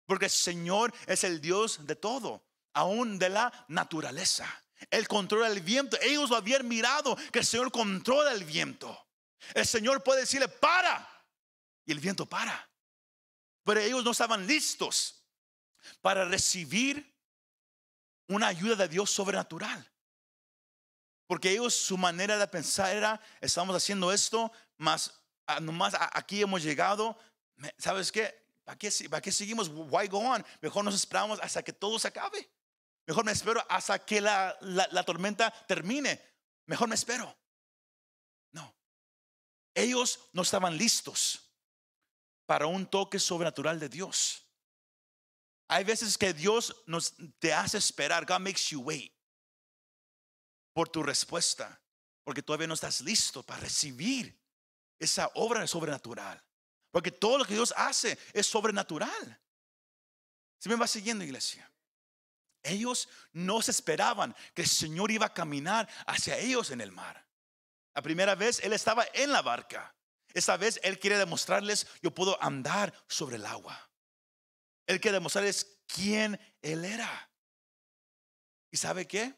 Porque 0.07 0.27
el 0.27 0.31
Señor 0.31 0.93
es 1.07 1.23
el 1.25 1.41
Dios 1.41 1.87
de 1.87 1.95
todo, 1.95 2.43
aún 2.73 3.19
de 3.19 3.29
la 3.29 3.67
naturaleza. 3.69 4.47
Él 4.91 5.07
controla 5.07 5.49
el 5.49 5.61
viento. 5.61 5.99
Ellos 6.01 6.31
lo 6.31 6.37
habían 6.37 6.67
mirado, 6.67 7.17
que 7.33 7.41
el 7.41 7.47
Señor 7.47 7.71
controla 7.71 8.33
el 8.33 8.45
viento. 8.45 9.07
El 9.55 9.67
Señor 9.67 10.03
puede 10.03 10.21
decirle, 10.21 10.49
para. 10.49 11.07
Y 11.85 11.93
el 11.93 12.01
viento 12.01 12.25
para. 12.25 12.69
Pero 13.65 13.81
ellos 13.81 14.05
no 14.05 14.13
estaban 14.13 14.47
listos 14.47 15.25
para 16.01 16.25
recibir 16.25 17.10
una 18.31 18.47
ayuda 18.47 18.77
de 18.77 18.89
Dios 18.89 19.11
sobrenatural. 19.11 19.87
Porque 21.27 21.51
ellos, 21.51 21.75
su 21.75 21.99
manera 21.99 22.39
de 22.39 22.47
pensar 22.47 22.97
era, 22.97 23.21
estamos 23.41 23.77
haciendo 23.77 24.13
esto, 24.13 24.51
más 24.79 25.13
ah, 25.47 25.61
nomás 25.61 25.95
aquí 26.13 26.41
hemos 26.41 26.63
llegado. 26.63 27.19
¿Sabes 27.77 28.11
qué? 28.11 28.49
¿Para 28.65 28.79
qué, 28.79 28.91
¿Para 29.09 29.21
qué 29.21 29.33
seguimos? 29.33 29.69
Why 29.69 30.07
go 30.07 30.19
on? 30.19 30.45
Mejor 30.61 30.85
nos 30.85 30.95
esperamos 30.95 31.39
hasta 31.43 31.63
que 31.63 31.73
todo 31.73 31.99
se 31.99 32.09
acabe. 32.09 32.49
Mejor 33.07 33.25
me 33.25 33.33
espero 33.33 33.65
hasta 33.69 33.99
que 33.99 34.21
la, 34.21 34.57
la, 34.61 35.03
tormenta 35.03 35.51
termine. 35.67 36.21
Mejor 36.67 36.89
me 36.89 36.95
espero. 36.95 37.37
No. 38.53 38.73
Ellos 39.75 40.21
no 40.33 40.43
estaban 40.43 40.77
listos 40.77 41.51
para 42.47 42.67
un 42.67 42.87
toque 42.87 43.19
sobrenatural 43.19 43.81
de 43.81 43.89
Dios. 43.89 44.45
Hay 45.73 45.85
veces 45.85 46.19
que 46.19 46.33
Dios 46.35 46.75
nos 46.87 47.15
te 47.39 47.55
hace 47.55 47.79
esperar. 47.79 48.27
God 48.27 48.41
makes 48.41 48.71
you 48.71 48.81
wait 48.81 49.13
por 50.73 50.89
tu 50.89 51.01
respuesta, 51.01 51.81
porque 52.25 52.43
todavía 52.43 52.67
no 52.67 52.75
estás 52.75 53.01
listo 53.03 53.45
para 53.45 53.61
recibir 53.61 54.37
esa 54.99 55.31
obra 55.35 55.65
sobrenatural. 55.69 56.43
Porque 56.91 57.13
todo 57.13 57.39
lo 57.39 57.45
que 57.45 57.55
Dios 57.55 57.73
hace 57.77 58.19
es 58.33 58.49
sobrenatural. 58.49 59.41
Si 60.59 60.69
me 60.69 60.75
va 60.75 60.89
siguiendo, 60.89 61.23
iglesia? 61.23 61.71
Ellos 62.65 63.09
no 63.33 63.63
se 63.63 63.71
esperaban 63.71 64.35
que 64.55 64.63
el 64.63 64.69
Señor 64.69 65.13
iba 65.13 65.27
a 65.27 65.35
caminar 65.35 65.89
hacia 66.05 66.37
ellos 66.37 66.73
en 66.73 66.81
el 66.81 66.91
mar. 66.91 67.25
La 67.95 68.03
primera 68.03 68.35
vez 68.35 68.59
Él 68.65 68.73
estaba 68.73 69.07
en 69.15 69.31
la 69.31 69.41
barca. 69.41 69.95
Esta 70.35 70.57
vez 70.57 70.81
Él 70.83 70.99
quiere 70.99 71.17
demostrarles, 71.17 71.87
yo 72.03 72.11
puedo 72.11 72.43
andar 72.43 72.93
sobre 73.07 73.37
el 73.37 73.47
agua. 73.47 73.90
Él 74.91 75.01
quiere 75.01 75.19
demostrarles 75.19 75.79
quién 75.87 76.39
Él 76.63 76.85
era. 76.85 77.31
¿Y 78.73 78.77
sabe 78.77 79.07
qué? 79.07 79.33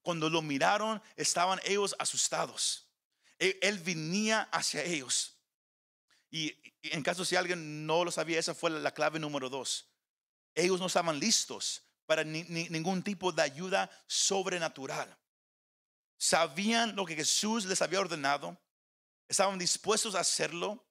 Cuando 0.00 0.30
lo 0.30 0.40
miraron, 0.40 1.02
estaban 1.16 1.60
ellos 1.64 1.94
asustados. 1.98 2.88
Él, 3.38 3.58
él 3.60 3.78
venía 3.78 4.48
hacia 4.52 4.82
ellos. 4.82 5.36
Y 6.30 6.56
en 6.84 7.02
caso 7.02 7.26
si 7.26 7.36
alguien 7.36 7.84
no 7.84 8.06
lo 8.06 8.10
sabía, 8.10 8.38
esa 8.38 8.54
fue 8.54 8.70
la 8.70 8.90
clave 8.94 9.18
número 9.18 9.50
dos. 9.50 9.86
Ellos 10.54 10.80
no 10.80 10.86
estaban 10.86 11.20
listos 11.20 11.82
para 12.06 12.24
ningún 12.24 13.02
tipo 13.02 13.32
de 13.32 13.42
ayuda 13.42 13.90
sobrenatural. 14.06 15.14
Sabían 16.16 16.96
lo 16.96 17.04
que 17.04 17.16
Jesús 17.16 17.66
les 17.66 17.82
había 17.82 18.00
ordenado, 18.00 18.58
estaban 19.28 19.58
dispuestos 19.58 20.14
a 20.14 20.20
hacerlo, 20.20 20.82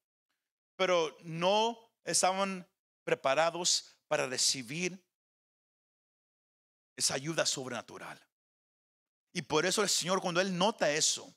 pero 0.75 1.17
no 1.23 1.79
estaban 2.03 2.67
preparados 3.03 3.94
para 4.07 4.27
recibir 4.27 5.03
esa 6.95 7.15
ayuda 7.15 7.45
sobrenatural. 7.45 8.19
Y 9.33 9.41
por 9.41 9.65
eso 9.65 9.81
el 9.81 9.89
Señor, 9.89 10.21
cuando 10.21 10.39
Él 10.39 10.57
nota 10.57 10.89
eso, 10.91 11.35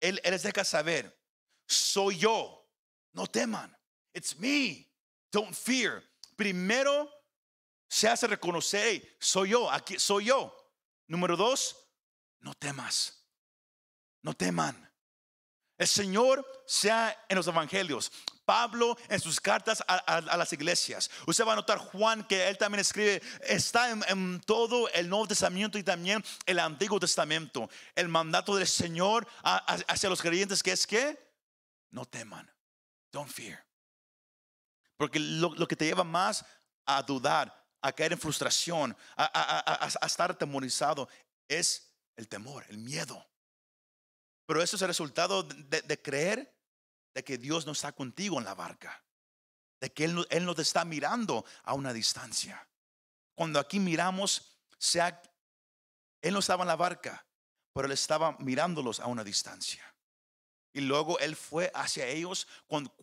Él, 0.00 0.20
él 0.24 0.30
les 0.32 0.42
deja 0.42 0.64
saber, 0.64 1.20
soy 1.66 2.18
yo, 2.18 2.70
no 3.12 3.26
teman, 3.26 3.76
it's 4.14 4.38
me, 4.38 4.90
don't 5.30 5.54
fear. 5.54 6.02
Primero 6.36 7.10
se 7.88 8.08
hace 8.08 8.26
reconocer, 8.26 9.16
soy 9.20 9.50
yo, 9.50 9.70
aquí 9.70 9.98
soy 9.98 10.26
yo. 10.26 10.56
Número 11.06 11.36
dos, 11.36 11.76
no 12.40 12.54
temas, 12.54 13.26
no 14.22 14.34
teman. 14.34 14.91
El 15.82 15.88
Señor 15.88 16.46
sea 16.64 17.26
en 17.28 17.34
los 17.34 17.48
evangelios, 17.48 18.12
Pablo 18.44 18.96
en 19.08 19.18
sus 19.18 19.40
cartas 19.40 19.82
a, 19.88 20.20
las 20.36 20.52
iglesias. 20.52 21.10
Usted 21.26 21.44
va 21.44 21.54
a 21.54 21.56
notar 21.56 21.78
Juan 21.78 22.22
que 22.22 22.48
él 22.48 22.56
también 22.56 22.78
escribe, 22.78 23.20
está 23.40 23.90
en, 23.90 24.40
todo 24.42 24.88
el 24.90 25.08
Nuevo 25.08 25.26
Testamento 25.26 25.78
y 25.78 25.82
también 25.82 26.24
el 26.46 26.60
Antiguo 26.60 27.00
Testamento. 27.00 27.68
El 27.96 28.06
mandato 28.06 28.54
del 28.54 28.68
Señor 28.68 29.26
hacia 29.42 30.08
los 30.08 30.22
creyentes 30.22 30.62
que 30.62 30.70
es 30.70 30.86
que 30.86 31.18
no 31.90 32.04
teman, 32.04 32.48
don't 33.10 33.28
fear. 33.28 33.66
Porque 34.96 35.18
lo 35.18 35.66
que 35.66 35.74
te 35.74 35.86
lleva 35.86 36.04
más 36.04 36.44
a 36.86 37.02
dudar, 37.02 37.60
a 37.80 37.90
caer 37.90 38.12
en 38.12 38.20
frustración, 38.20 38.96
a, 39.16 39.90
estar 40.06 40.30
atemorizado, 40.30 41.08
es 41.48 41.92
el 42.14 42.28
temor, 42.28 42.64
el 42.68 42.78
miedo. 42.78 43.26
Pero 44.52 44.62
eso 44.62 44.76
es 44.76 44.82
el 44.82 44.88
resultado 44.88 45.44
de, 45.44 46.02
creer 46.02 46.54
de 47.14 47.24
que 47.24 47.38
Dios 47.38 47.64
no 47.64 47.72
está 47.72 47.90
contigo 47.92 48.38
en 48.38 48.44
la 48.44 48.54
barca, 48.54 49.02
de 49.80 49.90
que 49.90 50.04
Él, 50.04 50.26
Él 50.28 50.44
no 50.44 50.54
te 50.54 50.60
está 50.60 50.84
mirando 50.84 51.46
a 51.62 51.72
una 51.72 51.90
distancia. 51.90 52.68
Cuando 53.34 53.58
aquí 53.58 53.80
miramos, 53.80 54.58
sea, 54.76 55.22
Él 56.20 56.34
no 56.34 56.40
estaba 56.40 56.64
en 56.64 56.68
la 56.68 56.76
barca, 56.76 57.24
pero 57.72 57.86
Él 57.86 57.92
estaba 57.92 58.36
mirándolos 58.40 59.00
a 59.00 59.06
una 59.06 59.24
distancia. 59.24 59.82
Y 60.74 60.82
luego 60.82 61.18
él 61.20 61.34
fue 61.34 61.72
hacia 61.74 62.06
ellos 62.06 62.46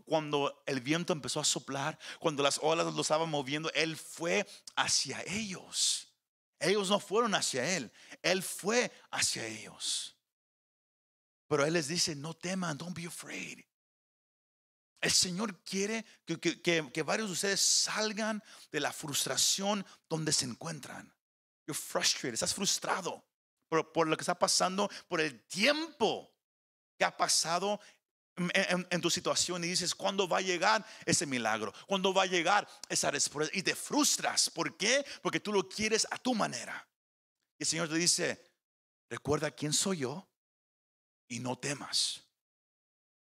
cuando, 0.06 0.62
el 0.68 0.82
viento 0.82 1.14
empezó 1.14 1.40
a 1.40 1.46
soplar, 1.46 1.98
cuando 2.20 2.44
las 2.44 2.60
olas 2.62 2.94
lo 2.94 3.02
estaban 3.02 3.30
moviendo, 3.32 3.72
él 3.74 3.98
fue 3.98 4.48
hacia 4.76 5.24
ellos. 5.26 6.14
Ellos 6.60 6.92
no 6.92 7.00
fueron 7.00 7.34
hacia 7.34 7.76
él, 7.76 7.92
él 8.22 8.44
fue 8.44 8.92
hacia 9.10 9.48
ellos. 9.48 10.16
Pero 11.50 11.66
él 11.66 11.74
les 11.74 11.88
dice, 11.88 12.16
no 12.16 12.36
teman, 12.36 12.78
don't 12.78 12.96
be 12.96 13.08
afraid. 13.08 13.60
El 15.02 15.12
Señor 15.12 15.64
quiere 15.64 16.06
que, 16.26 17.04
varios 17.04 17.30
de 17.30 17.34
ustedes 17.34 17.60
salgan 17.60 18.44
de 18.72 18.80
la 18.80 18.94
frustración 18.94 19.84
donde 20.08 20.32
se 20.32 20.46
encuentran. 20.46 21.12
You're 21.66 21.80
frustrated, 21.80 22.36
estás 22.36 22.54
frustrado 22.54 23.26
por, 23.68 24.08
lo 24.08 24.16
que 24.16 24.22
está 24.22 24.38
pasando, 24.38 24.90
por 25.08 25.22
el 25.22 25.44
tiempo 25.48 26.32
que 26.98 27.06
ha 27.06 27.18
pasado 27.18 27.80
en, 28.36 29.02
tu 29.02 29.10
situación 29.10 29.64
y 29.64 29.70
dices, 29.70 29.96
¿cuándo 29.96 30.28
va 30.28 30.38
a 30.38 30.42
llegar 30.42 30.86
ese 31.04 31.26
milagro? 31.26 31.74
¿Cuándo 31.88 32.14
va 32.14 32.24
a 32.24 32.28
llegar 32.28 32.68
esa 32.90 33.10
respuesta? 33.10 33.58
Y 33.58 33.64
te 33.64 33.74
frustras. 33.74 34.52
¿Por 34.52 34.78
qué? 34.78 35.04
Porque 35.24 35.40
tú 35.40 35.52
lo 35.52 35.68
quieres 35.68 36.06
a 36.12 36.20
tu 36.20 36.36
manera. 36.36 36.88
Y 37.58 37.64
el 37.64 37.68
Señor 37.68 37.90
te 37.90 37.96
dice, 37.96 38.52
recuerda 39.10 39.50
quién 39.50 39.74
soy 39.74 40.00
yo 40.00 40.29
y 41.30 41.40
no 41.40 41.58
temas. 41.58 42.22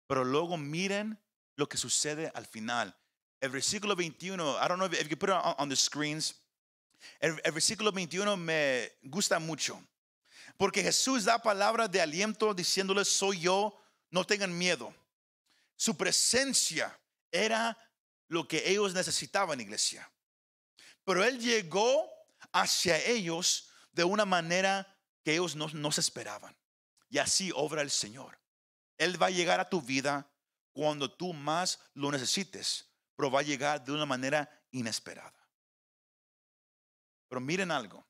Pero 0.06 0.24
luego 0.24 0.56
miren 0.56 1.18
lo 1.56 1.68
que 1.68 1.76
sucede 1.76 2.30
al 2.34 2.46
final. 2.46 2.96
El 3.40 3.50
versículo 3.50 3.96
21, 3.96 4.58
I 4.58 4.68
don't 4.68 4.78
know 4.78 4.86
if 4.86 5.08
you 5.08 5.16
put 5.16 5.30
it 5.30 5.36
on, 5.58 5.68
the 5.68 5.76
screens. 5.76 6.36
el 7.20 7.34
versículo 7.52 7.90
21 7.90 8.36
me 8.36 8.92
gusta 9.02 9.38
mucho. 9.38 9.82
Porque 10.56 10.82
Jesús 10.82 11.24
da 11.24 11.38
palabra 11.38 11.88
de 11.88 12.00
aliento 12.00 12.54
diciéndoles, 12.54 13.08
soy 13.08 13.40
yo, 13.40 13.76
no 14.10 14.24
tengan 14.24 14.56
miedo. 14.56 14.94
Su 15.76 15.96
presencia 15.96 16.96
era 17.32 17.76
lo 18.28 18.46
que 18.46 18.68
ellos 18.68 18.94
necesitaban, 18.94 19.60
iglesia. 19.60 20.08
Pero 21.04 21.24
Él 21.24 21.40
llegó 21.40 22.08
hacia 22.52 22.98
ellos 23.04 23.68
de 23.92 24.04
una 24.04 24.24
manera 24.24 24.86
que 25.24 25.32
ellos 25.34 25.56
no, 25.56 25.68
no 25.68 25.90
se 25.90 26.00
esperaban. 26.00 26.56
Y 27.14 27.18
así 27.18 27.52
obra 27.54 27.80
el 27.80 27.92
Señor. 27.92 28.36
Él 28.98 29.22
va 29.22 29.26
a 29.26 29.30
llegar 29.30 29.60
a 29.60 29.70
tu 29.70 29.80
vida 29.80 30.28
cuando 30.72 31.08
tú 31.08 31.32
más 31.32 31.78
lo 31.94 32.10
necesites, 32.10 32.90
pero 33.14 33.30
va 33.30 33.38
a 33.38 33.44
llegar 33.44 33.84
de 33.84 33.92
una 33.92 34.04
manera 34.04 34.50
inesperada. 34.72 35.48
Pero 37.28 37.40
miren 37.40 37.70
algo. 37.70 38.04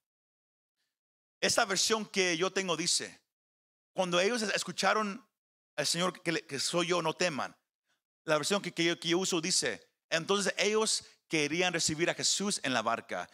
Esta 1.39 1.67
versión 1.67 2.07
que 2.07 2.39
yo 2.39 2.51
tengo 2.51 2.79
dice, 2.79 3.21
cuando 3.93 4.19
ellos 4.19 4.41
escucharon 4.41 5.23
al 5.77 5.87
Señor 5.87 6.23
que, 6.23 6.59
soy 6.59 6.87
yo, 6.87 7.03
no 7.03 7.13
teman. 7.13 7.55
La 8.25 8.39
versión 8.39 8.63
que, 8.63 8.73
yo, 8.83 8.99
que 8.99 9.09
yo 9.09 9.19
uso 9.19 9.39
dice, 9.43 9.87
entonces 10.09 10.55
ellos 10.57 11.05
querían 11.29 11.75
recibir 11.75 12.09
a 12.09 12.15
Jesús 12.15 12.59
en 12.65 12.73
la 12.73 12.81
barca. 12.81 13.29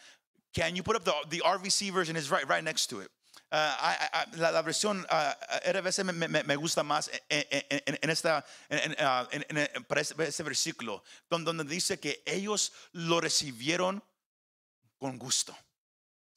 Can 0.53 0.75
you 0.75 0.83
put 0.83 0.97
up 0.97 1.05
the, 1.05 1.13
the 1.29 1.41
RVC 1.41 1.93
version? 1.93 2.17
Is 2.17 2.29
right, 2.29 2.45
right 2.45 2.61
next 2.61 2.87
to 2.87 2.99
it. 2.99 3.09
Uh, 3.51 4.37
la, 4.37 4.49
la, 4.49 4.61
versión 4.61 5.05
RVC 5.05 6.05
me, 6.05 6.55
gusta 6.55 6.83
más 6.83 7.11
en, 7.27 8.09
ese, 8.09 8.43
versículo, 10.43 11.03
donde, 11.29 11.65
dice 11.65 11.99
que 11.99 12.23
ellos 12.25 12.71
lo 12.93 13.19
recibieron 13.19 14.01
con 14.97 15.17
gusto. 15.17 15.57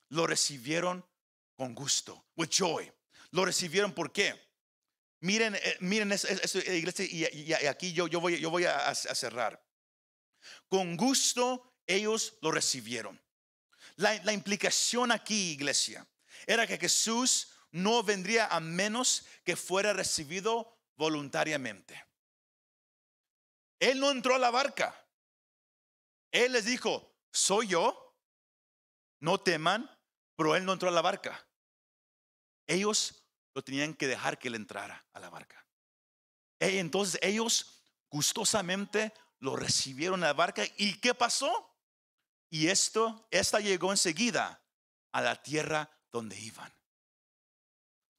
Lo 0.08 0.26
recibieron 0.26 1.06
con 1.56 1.72
gusto, 1.74 2.26
with 2.36 2.48
joy. 2.48 2.92
Lo 3.30 3.44
recibieron 3.44 3.92
por 3.92 4.10
qué? 4.10 4.34
Miren, 5.20 5.54
eh, 5.54 5.76
miren 5.80 6.12
esta 6.12 6.58
iglesia 6.58 7.06
y, 7.06 7.52
aquí 7.66 7.92
yo, 7.92 8.08
yo 8.08 8.20
voy, 8.20 8.40
yo 8.40 8.50
voy 8.50 8.64
a, 8.64 8.94
cerrar. 8.94 9.64
Con 10.68 10.96
gusto 10.96 11.78
ellos 11.86 12.36
lo 12.42 12.50
recibieron. 12.50 13.20
La, 13.96 14.32
implicación 14.32 15.12
aquí, 15.12 15.52
iglesia, 15.52 16.06
era 16.46 16.66
que 16.66 16.78
Jesús 16.78 17.54
no 17.70 18.02
vendría 18.02 18.46
a 18.46 18.60
menos 18.60 19.26
que 19.44 19.56
fuera 19.56 19.92
recibido 19.92 20.78
voluntariamente. 20.96 22.04
Él 23.80 24.00
no 24.00 24.10
entró 24.10 24.34
a 24.34 24.38
la 24.38 24.50
barca. 24.50 24.94
Él 26.30 26.52
les 26.52 26.64
dijo, 26.64 27.16
soy 27.32 27.68
yo, 27.68 28.16
no 29.20 29.38
teman, 29.38 29.90
pero 30.36 30.56
él 30.56 30.64
no 30.64 30.72
entró 30.72 30.88
a 30.88 30.92
la 30.92 31.02
barca. 31.02 31.46
Ellos 32.66 33.24
lo 33.54 33.62
tenían 33.62 33.94
que 33.94 34.06
dejar 34.06 34.38
que 34.38 34.48
él 34.48 34.54
entrara 34.54 35.04
a 35.12 35.20
la 35.20 35.30
barca. 35.30 35.66
E 36.58 36.78
entonces 36.78 37.18
ellos 37.22 37.82
gustosamente 38.08 39.12
lo 39.40 39.56
recibieron 39.56 40.22
a 40.22 40.28
la 40.28 40.32
barca. 40.32 40.64
¿Y 40.76 41.00
qué 41.00 41.14
pasó? 41.14 41.76
Y 42.50 42.68
esto, 42.68 43.26
esta 43.30 43.60
llegó 43.60 43.90
enseguida 43.90 44.62
a 45.12 45.20
la 45.20 45.42
tierra 45.42 45.90
donde 46.14 46.38
iban. 46.38 46.72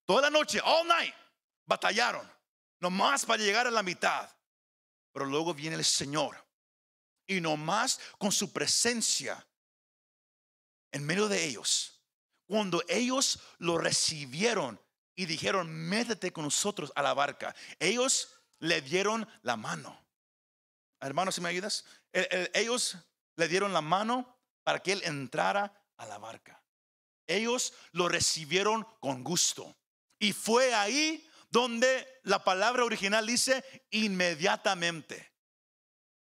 Toda 0.04 0.24
la 0.24 0.30
noche, 0.30 0.60
all 0.62 0.86
night, 0.86 1.16
batallaron, 1.66 2.30
nomás 2.82 3.26
para 3.26 3.42
llegar 3.42 3.68
a 3.68 3.72
la 3.72 3.84
mitad. 3.84 4.30
Pero 5.14 5.26
luego 5.26 5.54
viene 5.54 5.78
el 5.78 5.86
Señor 5.86 6.36
y 7.26 7.40
nomás 7.40 8.02
con 8.18 8.34
su 8.34 8.52
presencia 8.52 9.48
en 10.92 11.06
medio 11.06 11.30
de 11.30 11.46
ellos, 11.46 12.02
cuando 12.46 12.84
ellos 12.90 13.40
lo 13.60 13.78
recibieron 13.78 14.78
y 15.16 15.26
dijeron, 15.26 15.70
métete 15.70 16.34
con 16.34 16.44
nosotros 16.44 16.92
a 16.96 17.02
la 17.02 17.14
barca, 17.14 17.56
ellos 17.80 18.30
le 18.60 18.82
dieron 18.82 19.26
la 19.42 19.56
mano. 19.56 20.06
Hermanos, 21.00 21.36
si 21.36 21.42
me 21.42 21.48
ayudas, 21.48 21.86
ellos 22.12 22.98
le 23.38 23.48
dieron 23.48 23.72
la 23.72 23.82
mano 23.82 24.38
para 24.64 24.80
que 24.80 24.92
él 24.92 25.02
entrara 25.06 25.74
a 25.96 26.06
la 26.06 26.18
barca. 26.18 26.62
Ellos 27.28 27.74
lo 27.92 28.08
recibieron 28.08 28.86
con 29.00 29.24
gusto. 29.24 29.76
Y 30.20 30.34
fue 30.34 30.74
ahí 30.74 31.28
donde 31.50 32.08
la 32.24 32.44
palabra 32.44 32.84
original 32.84 33.26
dice 33.26 33.64
inmediatamente. 33.92 35.34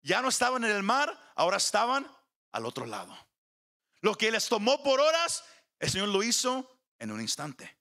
Ya 0.02 0.22
no 0.22 0.30
estaban 0.30 0.64
en 0.64 0.72
el 0.72 0.84
mar, 0.84 1.18
ahora 1.36 1.58
estaban 1.58 2.08
al 2.52 2.66
otro 2.66 2.86
lado. 2.86 3.18
Lo 4.02 4.16
que 4.16 4.32
les 4.32 4.48
tomó 4.48 4.84
por 4.84 5.00
horas, 5.00 5.44
el 5.80 5.90
Señor 5.90 6.10
lo 6.10 6.22
hizo 6.22 6.80
en 7.00 7.12
un 7.12 7.22
instante. 7.22 7.78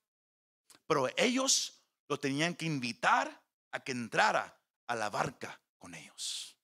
Pero 0.86 1.08
ellos 1.16 1.82
lo 2.08 2.18
tenían 2.18 2.54
que 2.54 2.66
invitar 2.66 3.42
a 3.72 3.80
que 3.80 3.92
entrara 3.92 4.58
a 4.86 4.94
la 4.94 5.10
barca 5.10 5.60
con 5.78 5.94
ellos. 5.94 6.56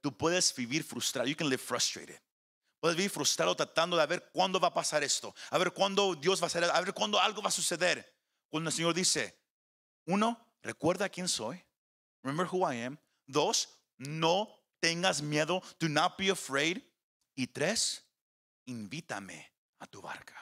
Tú 0.00 0.16
puedes 0.16 0.54
vivir 0.54 0.84
frustrado. 0.84 1.28
You 1.28 1.36
can 1.36 1.48
live 1.48 1.62
frustrated. 1.62 2.20
Puedes 2.84 2.98
vivir 2.98 3.10
frustrado 3.10 3.56
tratando 3.56 3.96
de 3.96 4.04
ver 4.04 4.28
cuándo 4.30 4.60
va 4.60 4.68
a 4.68 4.74
pasar 4.74 5.02
esto, 5.02 5.34
a 5.48 5.56
ver 5.56 5.72
cuándo 5.72 6.14
Dios 6.14 6.38
va 6.38 6.44
a 6.44 6.46
hacer, 6.48 6.64
a 6.64 6.80
ver 6.82 6.92
cuándo 6.92 7.18
algo 7.18 7.40
va 7.40 7.48
a 7.48 7.50
suceder. 7.50 8.14
Cuando 8.50 8.68
el 8.68 8.76
Señor 8.76 8.92
dice, 8.92 9.40
uno, 10.04 10.54
recuerda 10.60 11.08
quién 11.08 11.26
soy. 11.26 11.64
Remember 12.22 12.46
who 12.46 12.70
I 12.70 12.82
am. 12.82 12.98
Dos, 13.26 13.70
no 13.96 14.50
tengas 14.80 15.22
miedo. 15.22 15.62
Do 15.80 15.88
not 15.88 16.18
be 16.18 16.30
afraid. 16.30 16.82
Y 17.34 17.46
tres, 17.46 18.04
invítame 18.66 19.50
a 19.78 19.86
tu 19.86 20.02
barca. 20.02 20.36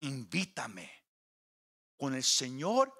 Invítame 0.00 0.90
con 1.96 2.16
el 2.16 2.24
Señor 2.24 2.92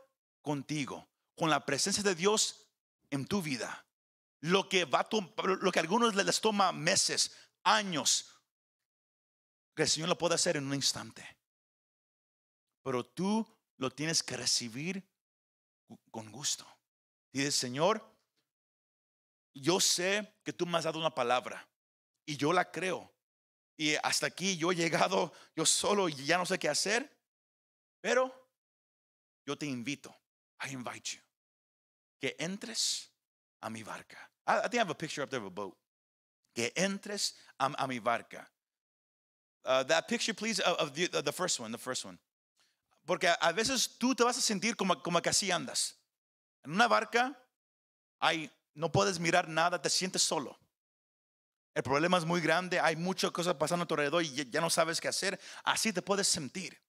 contigo, 0.43 1.09
con 1.37 1.51
la 1.51 1.67
presencia 1.67 2.05
de 2.05 2.15
Dios 2.15 2.69
en 3.11 3.27
tu 3.27 3.43
vida. 3.43 3.85
Lo 4.39 4.69
que 4.69 4.85
va 4.85 5.09
lo 5.11 5.73
que 5.73 5.79
a 5.81 5.83
algunos 5.83 6.15
les 6.15 6.41
toma 6.41 6.71
meses, 6.71 7.33
años, 7.65 8.31
que 9.75 9.83
el 9.83 9.89
Señor 9.89 10.09
lo 10.09 10.19
puede 10.19 10.37
hacer 10.37 10.57
en 10.57 10.67
un 10.67 10.75
instante. 10.75 11.27
Pero 12.83 13.05
tú 13.05 13.47
lo 13.79 13.91
tienes 13.91 14.23
que 14.23 14.37
recibir 14.37 15.03
con 16.11 16.31
gusto. 16.31 16.67
Dice, 17.33 17.51
Señor, 17.51 18.15
yo 19.55 19.81
sé 19.81 20.37
que 20.45 20.53
tú 20.53 20.67
me 20.67 20.79
has 20.79 20.85
dado 20.85 20.99
una 20.99 21.15
palabra 21.15 21.67
y 22.27 22.37
yo 22.37 22.53
la 22.53 22.71
creo. 22.71 23.13
Y 23.77 23.97
hasta 23.97 24.27
aquí 24.27 24.57
yo 24.57 24.71
he 24.71 24.77
llegado 24.77 25.33
yo 25.57 25.67
solo 25.67 26.09
y 26.09 26.15
ya 26.15 26.39
no 26.39 26.47
sé 26.47 26.59
qué 26.59 26.69
hacer. 26.69 27.11
Pero 28.01 28.33
yo 29.47 29.57
te 29.57 29.67
invito, 29.67 30.15
I 30.65 30.73
invite 30.73 31.17
you, 31.17 31.23
que 32.21 32.37
entres 32.39 33.11
a 33.61 33.71
mi 33.71 33.83
barca. 33.83 34.31
I, 34.47 34.69
think 34.69 34.75
I 34.75 34.79
have 34.81 34.91
a 34.91 34.95
picture 34.95 35.23
up 35.25 35.31
there 35.31 35.41
of 35.41 35.47
a 35.47 35.51
boat 35.51 35.77
que 36.55 36.73
entres 36.77 37.35
a, 37.59 37.67
a 37.77 37.87
mi 37.87 37.99
barca. 37.99 38.49
Uh, 39.65 39.83
that 39.85 40.07
picture, 40.09 40.35
please, 40.35 40.61
of, 40.61 40.77
of 40.79 40.95
the, 40.95 41.09
the, 41.23 41.33
first 41.33 41.59
one, 41.59 41.73
the 41.73 41.79
first 41.79 42.05
one. 42.05 42.19
Porque 43.07 43.25
a, 43.25 43.35
a 43.41 43.53
veces 43.53 43.99
tú 43.99 44.15
te 44.15 44.25
vas 44.25 44.37
a 44.37 44.41
sentir 44.41 44.77
como, 44.77 45.03
como 45.03 45.21
que 45.21 45.31
así 45.31 45.51
andas. 45.51 45.95
En 46.65 46.73
una 46.73 46.87
barca, 46.87 47.35
hay, 48.21 48.51
no 48.75 48.91
puedes 48.91 49.19
mirar 49.19 49.49
nada, 49.49 49.81
te 49.81 49.91
sientes 49.91 50.23
solo. 50.23 50.59
El 51.75 51.83
problema 51.83 52.19
es 52.19 52.25
muy 52.25 52.41
grande, 52.41 52.79
hay 52.79 52.95
muchas 52.95 53.33
cosas 53.33 53.57
pasando 53.57 53.83
a 53.83 53.87
tu 53.87 53.95
alrededor 53.95 54.23
y 54.23 54.49
ya 54.51 54.61
no 54.61 54.71
sabes 54.71 55.01
qué 55.01 55.09
hacer. 55.09 55.41
Así 55.65 55.93
te 55.93 56.03
puedes 56.03 56.29
sentir. 56.29 56.81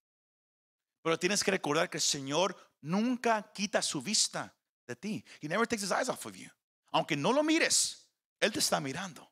Pero 1.02 1.18
tienes 1.18 1.44
que 1.44 1.52
recordar 1.52 1.90
que 1.90 1.98
el 1.98 2.04
Señor 2.04 2.56
nunca 2.82 3.52
quita 3.54 3.82
su 3.82 4.02
vista 4.02 4.56
de 4.86 4.96
ti. 4.96 5.26
He 5.42 5.48
never 5.48 5.68
takes 5.68 5.84
his 5.84 5.92
eyes 5.92 6.10
off 6.10 6.26
of 6.26 6.36
you. 6.36 6.50
Aunque 6.92 7.18
no 7.18 7.34
lo 7.34 7.44
mires, 7.44 8.08
Él 8.40 8.52
te 8.52 8.60
está 8.60 8.80
mirando. 8.80 9.30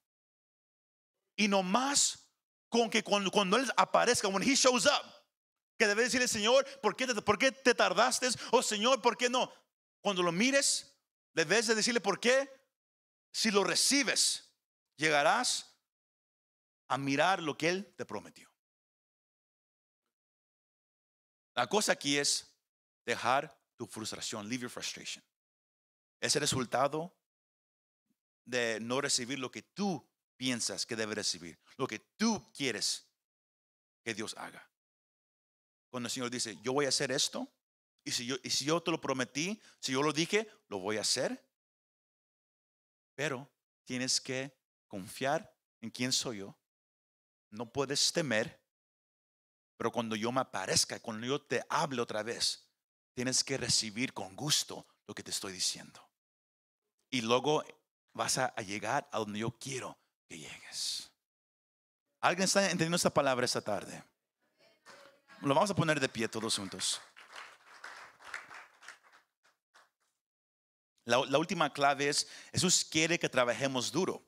Y 1.35 1.47
no 1.47 1.63
más 1.63 2.29
con 2.69 2.89
que 2.89 3.03
cuando, 3.03 3.57
Él 3.57 3.71
aparezca, 3.77 4.27
when 4.27 4.43
He 4.43 4.55
shows 4.55 4.85
up, 4.85 5.05
que 5.77 5.87
debe 5.87 6.03
decirle, 6.03 6.27
Señor, 6.27 6.65
¿por 6.81 6.95
qué, 6.95 7.07
te, 7.07 7.21
¿por 7.21 7.37
qué 7.37 7.51
te 7.51 7.73
tardaste? 7.73 8.27
O 8.51 8.61
Señor, 8.61 9.01
¿por 9.01 9.17
qué 9.17 9.29
no? 9.29 9.51
Cuando 10.01 10.23
lo 10.23 10.31
mires, 10.31 10.97
debes 11.33 11.67
de 11.67 11.75
decirle, 11.75 12.01
¿por 12.01 12.19
qué? 12.19 12.49
Si 13.31 13.51
lo 13.51 13.63
recibes, 13.63 14.51
llegarás 14.95 15.77
a 16.87 16.97
mirar 16.97 17.41
lo 17.41 17.57
que 17.57 17.69
Él 17.69 17.93
te 17.97 18.05
prometió. 18.05 18.51
La 21.55 21.67
cosa 21.67 21.93
aquí 21.93 22.17
es 22.17 22.55
dejar 23.05 23.55
tu 23.75 23.87
frustración, 23.87 24.47
leave 24.47 24.63
your 24.63 24.71
frustration. 24.71 25.23
Es 26.19 26.35
el 26.35 26.41
resultado 26.41 27.15
de 28.45 28.79
no 28.79 29.01
recibir 29.01 29.39
lo 29.39 29.51
que 29.51 29.61
tú 29.61 30.07
piensas 30.37 30.85
que 30.85 30.95
debe 30.95 31.15
recibir, 31.15 31.59
lo 31.77 31.87
que 31.87 31.99
tú 31.99 32.51
quieres 32.51 33.07
que 34.03 34.13
Dios 34.13 34.35
haga. 34.37 34.69
Cuando 35.89 36.07
el 36.07 36.11
Señor 36.11 36.29
dice, 36.29 36.57
yo 36.61 36.73
voy 36.73 36.85
a 36.85 36.89
hacer 36.89 37.11
esto, 37.11 37.51
y 38.03 38.11
si 38.11 38.25
yo, 38.25 38.35
y 38.43 38.49
si 38.49 38.65
yo 38.65 38.81
te 38.81 38.91
lo 38.91 38.99
prometí, 38.99 39.61
si 39.79 39.93
yo 39.93 40.03
lo 40.03 40.11
dije, 40.11 40.49
lo 40.67 40.79
voy 40.79 40.97
a 40.97 41.01
hacer. 41.01 41.47
Pero 43.15 43.49
tienes 43.85 44.19
que 44.19 44.57
confiar 44.87 45.55
en 45.81 45.89
quién 45.89 46.11
soy 46.11 46.39
yo. 46.39 46.57
No 47.51 47.71
puedes 47.71 48.11
temer, 48.11 48.61
pero 49.77 49.91
cuando 49.91 50.15
yo 50.15 50.31
me 50.31 50.41
aparezca, 50.41 50.99
cuando 50.99 51.27
yo 51.27 51.41
te 51.41 51.63
hable 51.69 52.01
otra 52.01 52.23
vez, 52.23 52.67
tienes 53.13 53.43
que 53.43 53.57
recibir 53.57 54.13
con 54.13 54.35
gusto 54.35 54.87
lo 55.07 55.13
que 55.13 55.23
te 55.23 55.31
estoy 55.31 55.53
diciendo. 55.53 56.09
Y 57.09 57.21
luego 57.21 57.63
vas 58.13 58.39
a 58.39 58.55
llegar 58.57 59.07
a 59.11 59.19
donde 59.19 59.39
yo 59.39 59.51
quiero 59.51 60.02
llegues. 60.37 61.11
¿Alguien 62.21 62.45
está 62.45 62.63
entendiendo 62.63 62.95
esta 62.95 63.13
palabra 63.13 63.45
esta 63.45 63.61
tarde? 63.61 64.03
Lo 65.41 65.53
vamos 65.53 65.69
a 65.71 65.75
poner 65.75 65.99
de 65.99 66.07
pie 66.07 66.27
todos 66.29 66.55
juntos. 66.55 67.01
La, 71.05 71.37
última 71.37 71.73
clave 71.73 72.07
es, 72.07 72.27
Jesús 72.53 72.85
quiere 72.85 73.19
que 73.19 73.27
trabajemos 73.27 73.91
duro, 73.91 74.25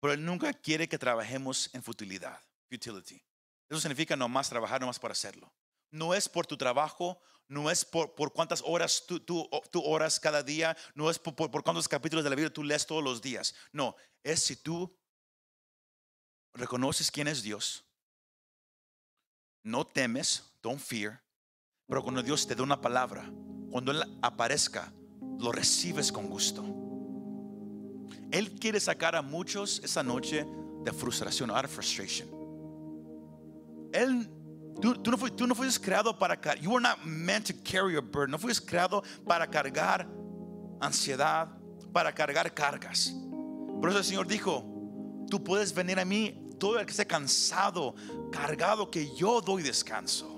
pero 0.00 0.14
Él 0.14 0.24
nunca 0.24 0.52
quiere 0.54 0.88
que 0.88 0.98
trabajemos 0.98 1.68
en 1.74 1.82
futilidad, 1.82 2.40
futility. 2.70 3.22
Eso 3.68 3.80
significa 3.80 4.16
nomás 4.16 4.48
trabajar, 4.48 4.80
nomás 4.80 4.98
para 4.98 5.12
hacerlo. 5.12 5.52
No 5.90 6.14
es 6.14 6.26
por 6.26 6.46
tu 6.46 6.56
trabajo, 6.56 7.20
no 7.48 7.70
es 7.70 7.84
por, 7.84 8.14
por 8.14 8.32
cuántas 8.32 8.62
horas 8.64 9.04
tú, 9.06 9.20
tú, 9.20 9.48
tú 9.70 9.82
oras 9.84 10.18
cada 10.18 10.42
día, 10.42 10.74
no 10.94 11.10
es 11.10 11.18
por, 11.18 11.34
por, 11.34 11.50
por 11.50 11.62
cuántos 11.62 11.86
capítulos 11.86 12.24
de 12.24 12.30
la 12.30 12.36
Biblia 12.36 12.52
tú 12.52 12.64
lees 12.64 12.86
todos 12.86 13.04
los 13.04 13.20
días. 13.20 13.54
No, 13.72 13.94
es 14.22 14.42
si 14.42 14.56
tú 14.56 14.96
reconoces 16.54 17.10
quién 17.10 17.28
es 17.28 17.42
Dios, 17.42 17.84
no 19.62 19.86
temes, 19.86 20.42
don't 20.62 20.80
fear, 20.80 21.20
pero 21.86 22.02
cuando 22.02 22.22
Dios 22.22 22.46
te 22.46 22.54
da 22.54 22.62
una 22.62 22.80
palabra, 22.80 23.30
cuando 23.70 23.92
Él 23.92 24.02
aparezca, 24.22 24.92
lo 25.38 25.52
recibes 25.52 26.12
con 26.12 26.28
gusto. 26.28 26.64
Él 28.30 28.58
quiere 28.60 28.78
sacar 28.78 29.16
a 29.16 29.22
muchos 29.22 29.80
esa 29.82 30.02
noche 30.02 30.46
de 30.84 30.92
frustración, 30.92 31.50
out 31.50 31.64
of 31.64 31.70
frustration. 31.70 32.28
Él, 33.92 34.28
tú, 34.80 35.46
no 35.46 35.54
fuiste 35.54 35.80
creado 35.80 36.16
para 36.16 36.40
cargar, 36.40 36.62
you 36.62 36.70
were 36.70 36.80
not 36.80 37.04
meant 37.04 37.46
to 37.46 37.54
carry 37.64 37.96
a 37.96 38.00
burden, 38.00 38.30
no 38.30 38.38
fuiste 38.38 38.64
creado 38.64 39.02
para 39.26 39.46
cargar 39.48 40.06
ansiedad, 40.80 41.48
para 41.92 42.12
cargar 42.12 42.54
cargas. 42.54 43.12
Por 43.80 43.88
eso 43.88 43.98
el 43.98 44.04
Señor 44.04 44.26
dijo, 44.26 44.69
tú 45.30 45.42
puedes 45.42 45.72
venir 45.72 45.98
a 45.98 46.04
mí, 46.04 46.50
todo 46.58 46.78
el 46.78 46.84
que 46.84 46.90
esté 46.90 47.06
cansado, 47.06 47.94
cargado, 48.30 48.90
que 48.90 49.14
yo 49.16 49.40
doy 49.40 49.62
descanso. 49.62 50.28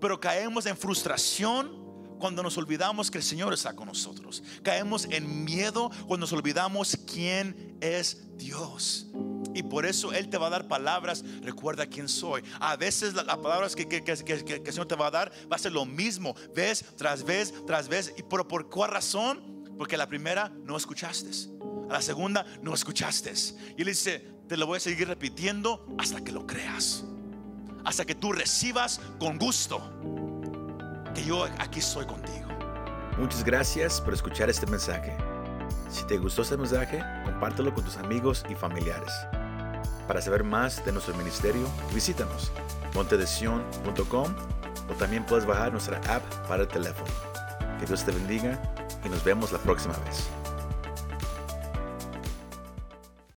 Pero 0.00 0.20
caemos 0.20 0.66
en 0.66 0.76
frustración 0.76 1.84
cuando 2.18 2.42
nos 2.42 2.56
olvidamos 2.56 3.10
que 3.10 3.18
el 3.18 3.24
Señor 3.24 3.52
está 3.52 3.74
con 3.74 3.88
nosotros. 3.88 4.42
Caemos 4.62 5.06
en 5.10 5.44
miedo 5.44 5.90
cuando 6.06 6.18
nos 6.18 6.32
olvidamos 6.32 6.96
quién 7.12 7.76
es 7.80 8.36
Dios. 8.36 9.08
Y 9.54 9.62
por 9.62 9.86
eso 9.86 10.12
Él 10.12 10.28
te 10.28 10.38
va 10.38 10.48
a 10.48 10.50
dar 10.50 10.68
palabras, 10.68 11.24
recuerda 11.42 11.86
quién 11.86 12.08
soy. 12.08 12.42
A 12.60 12.76
veces 12.76 13.14
las 13.14 13.38
palabras 13.38 13.74
que, 13.74 13.88
que, 13.88 14.12
el 14.12 14.72
Señor 14.72 14.86
te 14.86 14.94
va 14.94 15.06
a 15.08 15.10
dar 15.10 15.32
va 15.50 15.56
a 15.56 15.58
ser 15.58 15.72
lo 15.72 15.86
mismo, 15.86 16.34
vez 16.54 16.84
tras 16.96 17.24
vez, 17.24 17.54
tras 17.66 17.88
vez. 17.88 18.14
¿Y 18.16 18.22
por 18.22 18.68
cuál 18.68 18.90
razón? 18.90 19.64
Porque 19.78 19.96
la 19.96 20.06
primera 20.06 20.50
no 20.64 20.76
escuchaste. 20.76 21.55
A 21.88 21.94
la 21.94 22.02
segunda 22.02 22.44
no 22.62 22.74
escuchaste. 22.74 23.32
Y 23.76 23.82
Él 23.82 23.88
dice, 23.88 24.36
te 24.48 24.56
lo 24.56 24.66
voy 24.66 24.78
a 24.78 24.80
seguir 24.80 25.08
repitiendo 25.08 25.86
hasta 25.98 26.22
que 26.22 26.32
lo 26.32 26.46
creas. 26.46 27.04
Hasta 27.84 28.04
que 28.04 28.14
tú 28.14 28.32
recibas 28.32 29.00
con 29.18 29.38
gusto 29.38 29.80
que 31.14 31.24
yo 31.24 31.44
aquí 31.58 31.78
estoy 31.78 32.06
contigo. 32.06 32.46
Muchas 33.18 33.44
gracias 33.44 34.00
por 34.00 34.12
escuchar 34.12 34.50
este 34.50 34.66
mensaje. 34.66 35.16
Si 35.88 36.04
te 36.06 36.18
gustó 36.18 36.42
este 36.42 36.56
mensaje, 36.56 37.02
compártelo 37.24 37.72
con 37.72 37.84
tus 37.84 37.96
amigos 37.96 38.44
y 38.50 38.54
familiares. 38.54 39.12
Para 40.06 40.20
saber 40.20 40.44
más 40.44 40.84
de 40.84 40.92
nuestro 40.92 41.14
ministerio, 41.16 41.66
visítanos 41.94 42.52
montedesion.com 42.94 44.34
o 44.88 44.92
también 44.94 45.24
puedes 45.24 45.46
bajar 45.46 45.72
nuestra 45.72 45.98
app 46.14 46.22
para 46.48 46.62
el 46.62 46.68
teléfono. 46.68 47.10
Que 47.78 47.86
Dios 47.86 48.04
te 48.04 48.12
bendiga 48.12 48.60
y 49.04 49.08
nos 49.08 49.22
vemos 49.24 49.52
la 49.52 49.58
próxima 49.58 49.96
vez. 49.98 50.28